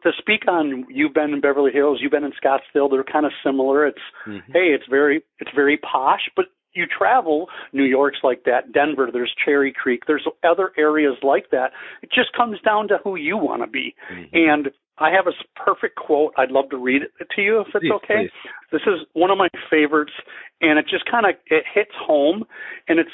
to 0.03 0.11
speak 0.17 0.47
on 0.47 0.85
you've 0.89 1.13
been 1.13 1.33
in 1.33 1.41
Beverly 1.41 1.71
Hills, 1.71 1.99
you've 2.01 2.11
been 2.11 2.23
in 2.23 2.31
Scottsdale, 2.31 2.89
they're 2.89 3.03
kind 3.03 3.25
of 3.25 3.31
similar. 3.43 3.85
It's 3.85 3.97
mm-hmm. 4.27 4.51
hey, 4.51 4.73
it's 4.73 4.85
very 4.89 5.23
it's 5.39 5.51
very 5.53 5.77
posh, 5.77 6.29
but 6.35 6.45
you 6.75 6.85
travel, 6.85 7.47
New 7.73 7.83
York's 7.83 8.19
like 8.23 8.43
that, 8.45 8.71
Denver, 8.71 9.09
there's 9.11 9.33
Cherry 9.43 9.73
Creek, 9.73 10.03
there's 10.07 10.27
other 10.43 10.71
areas 10.77 11.15
like 11.23 11.49
that. 11.51 11.71
It 12.01 12.09
just 12.13 12.33
comes 12.33 12.59
down 12.61 12.87
to 12.89 12.97
who 13.03 13.15
you 13.15 13.37
want 13.37 13.63
to 13.63 13.67
be. 13.67 13.95
Mm-hmm. 14.11 14.35
And 14.35 14.67
I 14.97 15.11
have 15.11 15.27
a 15.27 15.33
perfect 15.59 15.95
quote. 15.95 16.33
I'd 16.37 16.51
love 16.51 16.69
to 16.69 16.77
read 16.77 17.01
it 17.01 17.11
to 17.35 17.41
you 17.41 17.61
if 17.61 17.67
it's 17.67 17.83
please, 17.83 17.91
okay. 18.03 18.29
Please. 18.29 18.51
This 18.71 18.81
is 18.87 19.07
one 19.13 19.31
of 19.31 19.37
my 19.37 19.49
favorites, 19.69 20.13
and 20.61 20.79
it 20.79 20.85
just 20.89 21.09
kind 21.09 21.25
of 21.25 21.35
it 21.47 21.65
hits 21.73 21.91
home. 21.99 22.45
And 22.87 22.99
it's 22.99 23.11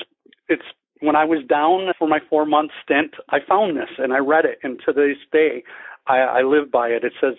it's 0.48 0.63
when 1.00 1.15
I 1.15 1.25
was 1.25 1.44
down 1.50 1.91
for 1.98 2.08
my 2.08 2.20
four 2.30 2.46
month 2.46 2.72
stint, 2.84 3.15
I 3.30 3.39
found 3.48 3.77
this 3.77 3.89
and 3.98 4.13
I 4.13 4.20
read 4.20 4.46
it, 4.46 4.60
and 4.63 4.80
to 4.86 4.94
this 4.94 5.18
day, 5.32 5.63
I, 6.08 6.18
I 6.18 6.41
live 6.44 6.72
by 6.72 6.89
it. 6.89 7.03
It 7.03 7.13
says, 7.20 7.34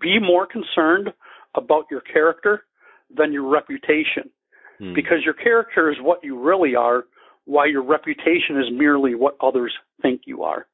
be 0.00 0.18
more 0.20 0.46
concerned 0.46 1.12
about 1.54 1.84
your 1.90 2.00
character 2.00 2.64
than 3.14 3.32
your 3.32 3.48
reputation. 3.48 4.30
Hmm. 4.78 4.94
Because 4.94 5.18
your 5.24 5.34
character 5.34 5.90
is 5.90 5.96
what 6.00 6.24
you 6.24 6.38
really 6.38 6.74
are, 6.74 7.04
while 7.44 7.68
your 7.68 7.82
reputation 7.82 8.58
is 8.58 8.66
merely 8.72 9.14
what 9.14 9.36
others 9.40 9.72
think 10.00 10.22
you 10.26 10.42
are. 10.42 10.66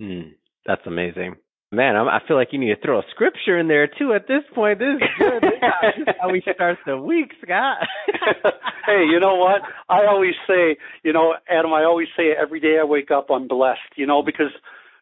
Hmm. 0.00 0.30
That's 0.66 0.82
amazing. 0.86 1.36
Man, 1.72 1.96
I'm, 1.96 2.06
i 2.06 2.20
feel 2.28 2.36
like 2.36 2.48
you 2.52 2.58
need 2.58 2.74
to 2.74 2.80
throw 2.82 2.98
a 2.98 3.02
scripture 3.12 3.58
in 3.58 3.66
there 3.66 3.86
too. 3.86 4.12
At 4.12 4.28
this 4.28 4.42
point, 4.54 4.78
this 4.78 4.88
is 4.96 5.02
good. 5.18 5.42
this 5.42 6.06
is 6.06 6.14
how 6.20 6.30
we 6.30 6.42
start 6.54 6.78
the 6.84 6.98
week, 6.98 7.32
Scott. 7.42 7.78
hey, 8.86 9.06
you 9.10 9.18
know 9.18 9.36
what? 9.36 9.62
I 9.88 10.04
always 10.04 10.34
say, 10.46 10.76
you 11.02 11.14
know, 11.14 11.34
Adam. 11.48 11.72
I 11.72 11.84
always 11.84 12.08
say 12.14 12.24
every 12.38 12.60
day 12.60 12.76
I 12.78 12.84
wake 12.84 13.10
up, 13.10 13.28
I'm 13.30 13.48
blessed. 13.48 13.96
You 13.96 14.06
know, 14.06 14.22
because 14.22 14.52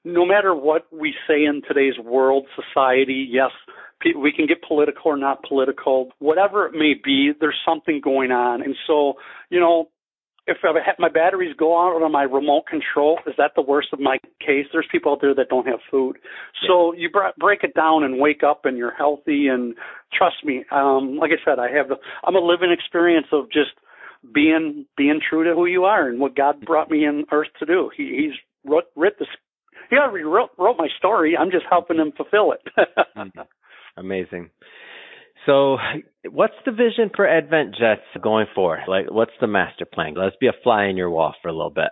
no 0.04 0.24
matter 0.24 0.54
what 0.54 0.86
we 0.92 1.12
say 1.26 1.44
in 1.44 1.62
today's 1.66 1.98
world, 1.98 2.46
society, 2.54 3.26
yes, 3.28 3.50
we 4.04 4.32
can 4.32 4.46
get 4.46 4.62
political 4.66 5.02
or 5.06 5.16
not 5.16 5.42
political, 5.42 6.10
whatever 6.18 6.66
it 6.66 6.72
may 6.72 6.94
be. 7.02 7.32
There's 7.38 7.58
something 7.66 8.00
going 8.02 8.30
on, 8.30 8.62
and 8.62 8.74
so 8.86 9.14
you 9.50 9.60
know, 9.60 9.88
if 10.46 10.58
my 10.98 11.08
batteries 11.08 11.54
go 11.56 11.78
out 11.78 12.02
on 12.02 12.12
my 12.12 12.22
remote 12.22 12.66
control, 12.66 13.18
is 13.26 13.34
that 13.38 13.52
the 13.54 13.62
worst 13.62 13.88
of 13.92 14.00
my 14.00 14.18
case? 14.40 14.66
There's 14.72 14.86
people 14.90 15.12
out 15.12 15.18
there 15.20 15.34
that 15.34 15.48
don't 15.48 15.66
have 15.66 15.80
food. 15.90 16.16
Yeah. 16.62 16.68
So 16.68 16.94
you 16.94 17.10
break 17.38 17.62
it 17.62 17.74
down 17.74 18.04
and 18.04 18.18
wake 18.18 18.42
up 18.42 18.64
and 18.64 18.76
you're 18.76 18.94
healthy. 18.94 19.46
And 19.48 19.74
trust 20.12 20.36
me, 20.44 20.64
um, 20.72 21.18
like 21.18 21.30
I 21.30 21.44
said, 21.44 21.58
I 21.58 21.70
have 21.76 21.88
the, 21.88 21.96
I'm 22.24 22.34
a 22.36 22.40
living 22.40 22.72
experience 22.72 23.28
of 23.32 23.46
just 23.46 23.70
being, 24.34 24.86
being 24.96 25.20
true 25.28 25.44
to 25.44 25.54
who 25.54 25.66
you 25.66 25.84
are 25.84 26.08
and 26.08 26.18
what 26.18 26.36
God 26.36 26.64
brought 26.64 26.90
me 26.90 27.04
in 27.04 27.24
earth 27.32 27.48
to 27.58 27.66
do. 27.66 27.90
He, 27.96 28.28
he's 28.28 28.70
wrote, 28.70 28.84
writ 28.96 29.16
this, 29.18 29.28
he 29.88 29.96
already 29.96 30.24
wrote, 30.24 30.50
wrote 30.58 30.76
my 30.78 30.88
story. 30.98 31.36
I'm 31.36 31.50
just 31.50 31.66
helping 31.70 31.98
him 31.98 32.12
fulfill 32.16 32.52
it. 32.52 32.62
Amazing. 34.00 34.50
So, 35.46 35.78
what's 36.30 36.54
the 36.66 36.72
vision 36.72 37.10
for 37.14 37.26
Advent 37.26 37.74
Jets 37.78 38.02
going 38.22 38.46
forward? 38.54 38.80
Like, 38.88 39.10
what's 39.10 39.32
the 39.40 39.46
master 39.46 39.84
plan? 39.84 40.14
Let's 40.16 40.36
be 40.40 40.48
a 40.48 40.52
fly 40.62 40.86
in 40.86 40.96
your 40.96 41.10
wall 41.10 41.34
for 41.40 41.48
a 41.48 41.52
little 41.52 41.70
bit. 41.70 41.90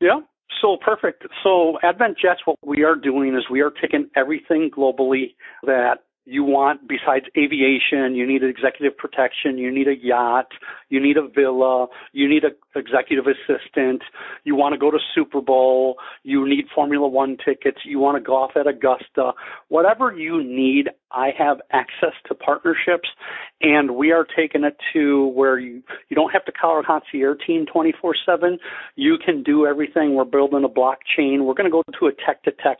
Yeah. 0.00 0.20
So 0.60 0.76
perfect. 0.84 1.24
So 1.42 1.78
Advent 1.82 2.18
Jets, 2.18 2.40
what 2.44 2.56
we 2.64 2.84
are 2.84 2.94
doing 2.94 3.34
is 3.34 3.44
we 3.50 3.62
are 3.62 3.70
taking 3.70 4.08
everything 4.16 4.70
globally 4.76 5.34
that 5.64 5.98
you 6.24 6.44
want 6.44 6.86
besides 6.88 7.26
aviation 7.36 8.14
you 8.14 8.26
need 8.26 8.42
executive 8.42 8.96
protection 8.96 9.58
you 9.58 9.72
need 9.72 9.88
a 9.88 9.96
yacht 9.96 10.48
you 10.88 11.00
need 11.00 11.16
a 11.16 11.26
villa 11.28 11.86
you 12.12 12.28
need 12.28 12.44
an 12.44 12.54
executive 12.76 13.24
assistant 13.26 14.02
you 14.44 14.54
want 14.54 14.72
to 14.72 14.78
go 14.78 14.90
to 14.90 14.98
super 15.14 15.40
bowl 15.40 15.96
you 16.22 16.48
need 16.48 16.64
formula 16.74 17.08
one 17.08 17.36
tickets 17.44 17.78
you 17.84 17.98
want 17.98 18.16
to 18.16 18.22
golf 18.22 18.52
at 18.56 18.66
augusta. 18.66 19.32
Whatever 19.68 20.12
you 20.16 20.42
need 20.42 20.88
i 21.10 21.30
have 21.36 21.60
access 21.72 22.14
to 22.26 22.34
partnerships 22.34 23.08
and 23.60 23.96
we 23.96 24.12
are 24.12 24.26
taking 24.36 24.64
it 24.64 24.76
to 24.92 25.26
where 25.28 25.58
you 25.58 25.82
you 26.08 26.14
don't 26.14 26.30
have 26.30 26.44
to 26.44 26.52
call 26.52 26.72
our 26.72 26.82
concierge 26.82 27.38
team 27.46 27.66
24 27.66 28.14
7 28.24 28.58
you 28.96 29.18
can 29.18 29.42
do 29.42 29.66
everything. 29.66 30.14
We're 30.14 30.24
building 30.24 30.64
a 30.64 30.68
blockchain. 30.68 31.44
We're 31.44 31.54
going 31.54 31.64
to 31.64 31.70
go 31.70 31.82
to 31.98 32.06
a 32.06 32.12
tech 32.12 32.42
to 32.44 32.52
tech 32.52 32.78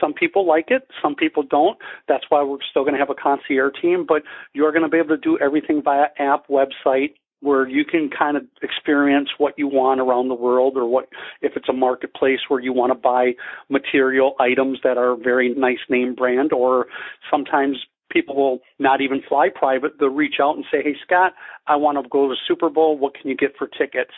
some 0.00 0.12
people 0.12 0.46
like 0.46 0.66
it, 0.68 0.88
some 1.02 1.14
people 1.14 1.42
don't. 1.42 1.78
That's 2.08 2.24
why 2.28 2.42
we're 2.42 2.58
still 2.70 2.82
going 2.82 2.94
to 2.94 3.00
have 3.00 3.10
a 3.10 3.14
concierge 3.14 3.80
team, 3.80 4.04
but 4.06 4.22
you're 4.52 4.72
going 4.72 4.82
to 4.82 4.88
be 4.88 4.98
able 4.98 5.10
to 5.10 5.16
do 5.16 5.38
everything 5.38 5.82
via 5.82 6.06
app, 6.18 6.48
website, 6.48 7.14
where 7.40 7.68
you 7.68 7.84
can 7.84 8.10
kind 8.10 8.36
of 8.36 8.44
experience 8.62 9.28
what 9.38 9.54
you 9.58 9.68
want 9.68 10.00
around 10.00 10.28
the 10.28 10.34
world 10.34 10.76
or 10.76 10.86
what 10.86 11.08
if 11.42 11.52
it's 11.54 11.68
a 11.68 11.72
marketplace 11.72 12.40
where 12.48 12.60
you 12.60 12.72
want 12.72 12.90
to 12.90 12.98
buy 12.98 13.32
material 13.68 14.34
items 14.40 14.78
that 14.82 14.96
are 14.96 15.16
very 15.16 15.54
nice 15.54 15.78
name 15.88 16.14
brand 16.14 16.52
or 16.52 16.86
sometimes 17.30 17.76
people 18.16 18.36
will 18.36 18.58
not 18.78 19.00
even 19.00 19.22
fly 19.28 19.48
private. 19.54 19.92
They'll 19.98 20.08
reach 20.08 20.36
out 20.40 20.56
and 20.56 20.64
say, 20.70 20.78
Hey, 20.82 20.96
Scott, 21.04 21.32
I 21.66 21.76
want 21.76 22.02
to 22.02 22.08
go 22.08 22.28
to 22.28 22.34
the 22.34 22.38
Super 22.46 22.70
Bowl. 22.70 22.96
What 22.96 23.14
can 23.14 23.28
you 23.28 23.36
get 23.36 23.56
for 23.58 23.66
tickets? 23.66 24.12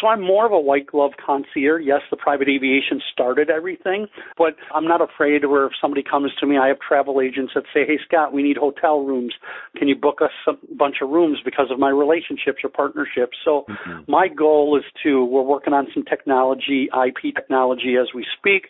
So 0.00 0.06
I'm 0.06 0.22
more 0.22 0.46
of 0.46 0.52
a 0.52 0.60
white 0.60 0.86
glove 0.86 1.12
concierge. 1.24 1.82
Yes, 1.84 2.02
the 2.10 2.16
private 2.16 2.48
aviation 2.48 3.00
started 3.12 3.50
everything, 3.50 4.06
but 4.36 4.54
I'm 4.74 4.86
not 4.86 5.00
afraid 5.00 5.44
where 5.46 5.66
if 5.66 5.72
somebody 5.80 6.02
comes 6.02 6.32
to 6.40 6.46
me, 6.46 6.58
I 6.58 6.68
have 6.68 6.78
travel 6.80 7.20
agents 7.20 7.52
that 7.54 7.64
say, 7.74 7.86
Hey, 7.86 7.98
Scott, 8.06 8.32
we 8.32 8.42
need 8.42 8.56
hotel 8.56 9.00
rooms. 9.00 9.34
Can 9.76 9.88
you 9.88 9.96
book 9.96 10.18
us 10.22 10.32
a 10.46 10.52
bunch 10.74 10.96
of 11.02 11.10
rooms 11.10 11.38
because 11.44 11.70
of 11.70 11.78
my 11.78 11.90
relationships 11.90 12.58
or 12.62 12.70
partnerships? 12.70 13.36
So 13.44 13.64
mm-hmm. 13.68 14.10
my 14.10 14.28
goal 14.28 14.78
is 14.78 14.84
to, 15.02 15.24
we're 15.24 15.42
working 15.42 15.72
on 15.72 15.88
some 15.92 16.04
technology, 16.04 16.88
IP 16.94 17.34
technology 17.34 17.96
as 18.00 18.08
we 18.14 18.26
speak 18.38 18.68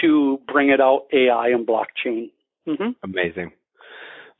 to 0.00 0.40
bring 0.52 0.70
it 0.70 0.80
out 0.80 1.06
AI 1.12 1.48
and 1.48 1.66
blockchain. 1.66 2.30
Mm-hmm. 2.66 2.90
Amazing. 3.02 3.52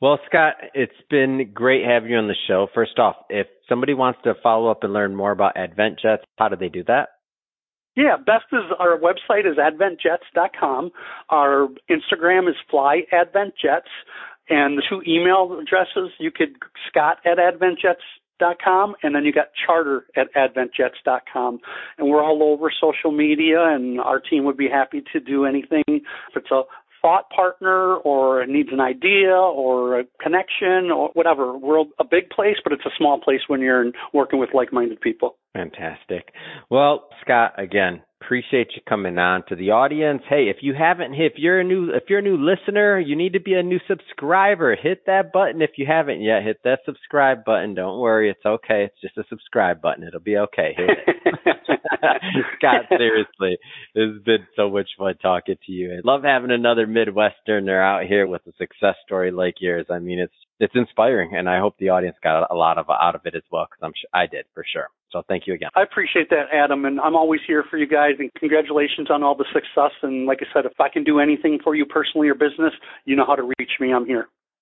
Well, 0.01 0.19
Scott, 0.27 0.55
it's 0.73 0.93
been 1.09 1.51
great 1.53 1.83
having 1.85 2.11
you 2.11 2.17
on 2.17 2.27
the 2.27 2.35
show. 2.47 2.67
First 2.73 2.97
off, 2.99 3.15
if 3.29 3.47
somebody 3.67 3.93
wants 3.93 4.19
to 4.23 4.33
follow 4.41 4.71
up 4.71 4.83
and 4.83 4.93
learn 4.93 5.15
more 5.15 5.31
about 5.31 5.55
AdventJets, 5.55 6.23
how 6.37 6.47
do 6.47 6.55
they 6.55 6.69
do 6.69 6.83
that? 6.85 7.09
Yeah, 7.97 8.15
best 8.15 8.45
is 8.53 8.61
our 8.79 8.97
website 8.97 9.45
is 9.45 9.57
adventjets.com. 9.57 10.91
Our 11.29 11.67
Instagram 11.91 12.47
is 12.47 12.55
flyadventjets. 12.71 13.91
And 14.47 14.77
the 14.77 14.83
two 14.89 15.01
email 15.05 15.59
addresses, 15.61 16.11
you 16.17 16.31
could 16.31 16.55
scott 16.87 17.17
at 17.25 17.37
adventjets.com 17.37 18.95
and 19.03 19.13
then 19.13 19.25
you 19.25 19.33
got 19.33 19.47
charter 19.65 20.05
at 20.15 20.27
adventjets.com. 20.33 21.59
And 21.97 22.09
we're 22.09 22.23
all 22.23 22.41
over 22.41 22.71
social 22.71 23.11
media 23.11 23.65
and 23.65 23.99
our 23.99 24.19
team 24.19 24.45
would 24.45 24.57
be 24.57 24.69
happy 24.69 25.03
to 25.11 25.19
do 25.19 25.45
anything. 25.45 25.83
If 25.87 26.37
it's 26.37 26.51
a 26.51 26.61
thought 27.01 27.29
partner 27.29 27.95
or 27.95 28.45
needs 28.45 28.69
an 28.71 28.79
idea 28.79 29.31
or 29.31 29.99
a 29.99 30.03
connection 30.21 30.91
or 30.91 31.09
whatever. 31.13 31.57
We're 31.57 31.85
a 31.99 32.05
big 32.09 32.29
place, 32.29 32.57
but 32.63 32.73
it's 32.73 32.85
a 32.85 32.95
small 32.97 33.19
place 33.19 33.41
when 33.47 33.61
you're 33.61 33.91
working 34.13 34.39
with 34.39 34.49
like-minded 34.53 35.01
people. 35.01 35.35
Fantastic. 35.53 36.33
Well, 36.69 37.07
Scott, 37.21 37.53
again, 37.57 38.01
appreciate 38.21 38.69
you 38.75 38.81
coming 38.87 39.17
on 39.17 39.43
to 39.49 39.55
the 39.55 39.71
audience. 39.71 40.21
Hey, 40.29 40.49
if 40.49 40.57
you 40.61 40.73
haven't 40.77 41.13
if 41.13 41.33
you're 41.37 41.59
a 41.59 41.63
new 41.63 41.91
if 41.91 42.03
you're 42.09 42.19
a 42.19 42.23
new 42.23 42.37
listener, 42.37 42.99
you 42.99 43.15
need 43.15 43.33
to 43.33 43.39
be 43.39 43.53
a 43.53 43.63
new 43.63 43.79
subscriber. 43.87 44.75
Hit 44.75 45.05
that 45.05 45.31
button 45.31 45.61
if 45.61 45.71
you 45.77 45.85
haven't 45.87 46.21
yet. 46.21 46.43
Hit 46.43 46.57
that 46.63 46.79
subscribe 46.85 47.45
button. 47.45 47.75
Don't 47.75 47.99
worry, 47.99 48.29
it's 48.29 48.45
okay. 48.45 48.85
It's 48.85 49.01
just 49.01 49.17
a 49.17 49.23
subscribe 49.29 49.81
button. 49.81 50.03
It'll 50.03 50.19
be 50.19 50.37
okay. 50.37 50.75
Scott, 52.57 52.85
seriously, 52.89 53.57
it's 53.95 54.23
been 54.23 54.47
so 54.55 54.69
much 54.69 54.89
fun 54.97 55.15
talking 55.21 55.55
to 55.65 55.71
you. 55.71 55.93
I 55.93 56.01
love 56.03 56.23
having 56.23 56.51
another 56.51 56.87
Midwesterner 56.87 57.81
out 57.81 58.07
here 58.07 58.27
with 58.27 58.41
a 58.47 58.51
success 58.57 58.95
story 59.05 59.31
like 59.31 59.55
yours. 59.59 59.87
I 59.89 59.99
mean, 59.99 60.19
it's 60.19 60.33
it's 60.59 60.73
inspiring, 60.75 61.35
and 61.35 61.49
I 61.49 61.59
hope 61.59 61.75
the 61.79 61.89
audience 61.89 62.17
got 62.21 62.49
a 62.51 62.55
lot 62.55 62.77
of 62.77 62.89
out 62.89 63.15
of 63.15 63.21
it 63.25 63.35
as 63.35 63.43
well 63.51 63.67
because 63.69 63.79
I'm 63.81 63.93
sure 63.99 64.09
I 64.13 64.27
did 64.27 64.45
for 64.53 64.63
sure. 64.71 64.87
So 65.11 65.23
thank 65.27 65.47
you 65.47 65.53
again. 65.53 65.69
I 65.75 65.81
appreciate 65.81 66.29
that, 66.29 66.53
Adam, 66.53 66.85
and 66.85 66.99
I'm 66.99 67.15
always 67.15 67.41
here 67.47 67.63
for 67.69 67.77
you 67.77 67.87
guys. 67.87 68.13
And 68.19 68.29
congratulations 68.35 69.09
on 69.09 69.23
all 69.23 69.35
the 69.35 69.45
success. 69.53 69.91
And 70.03 70.25
like 70.25 70.39
I 70.41 70.53
said, 70.53 70.65
if 70.65 70.79
I 70.79 70.89
can 70.89 71.03
do 71.03 71.19
anything 71.19 71.59
for 71.63 71.75
you 71.75 71.85
personally 71.85 72.29
or 72.29 72.35
business, 72.35 72.73
you 73.05 73.15
know 73.15 73.25
how 73.25 73.35
to 73.35 73.51
reach 73.57 73.71
me. 73.79 73.93
I'm 73.93 74.05
here. 74.05 74.27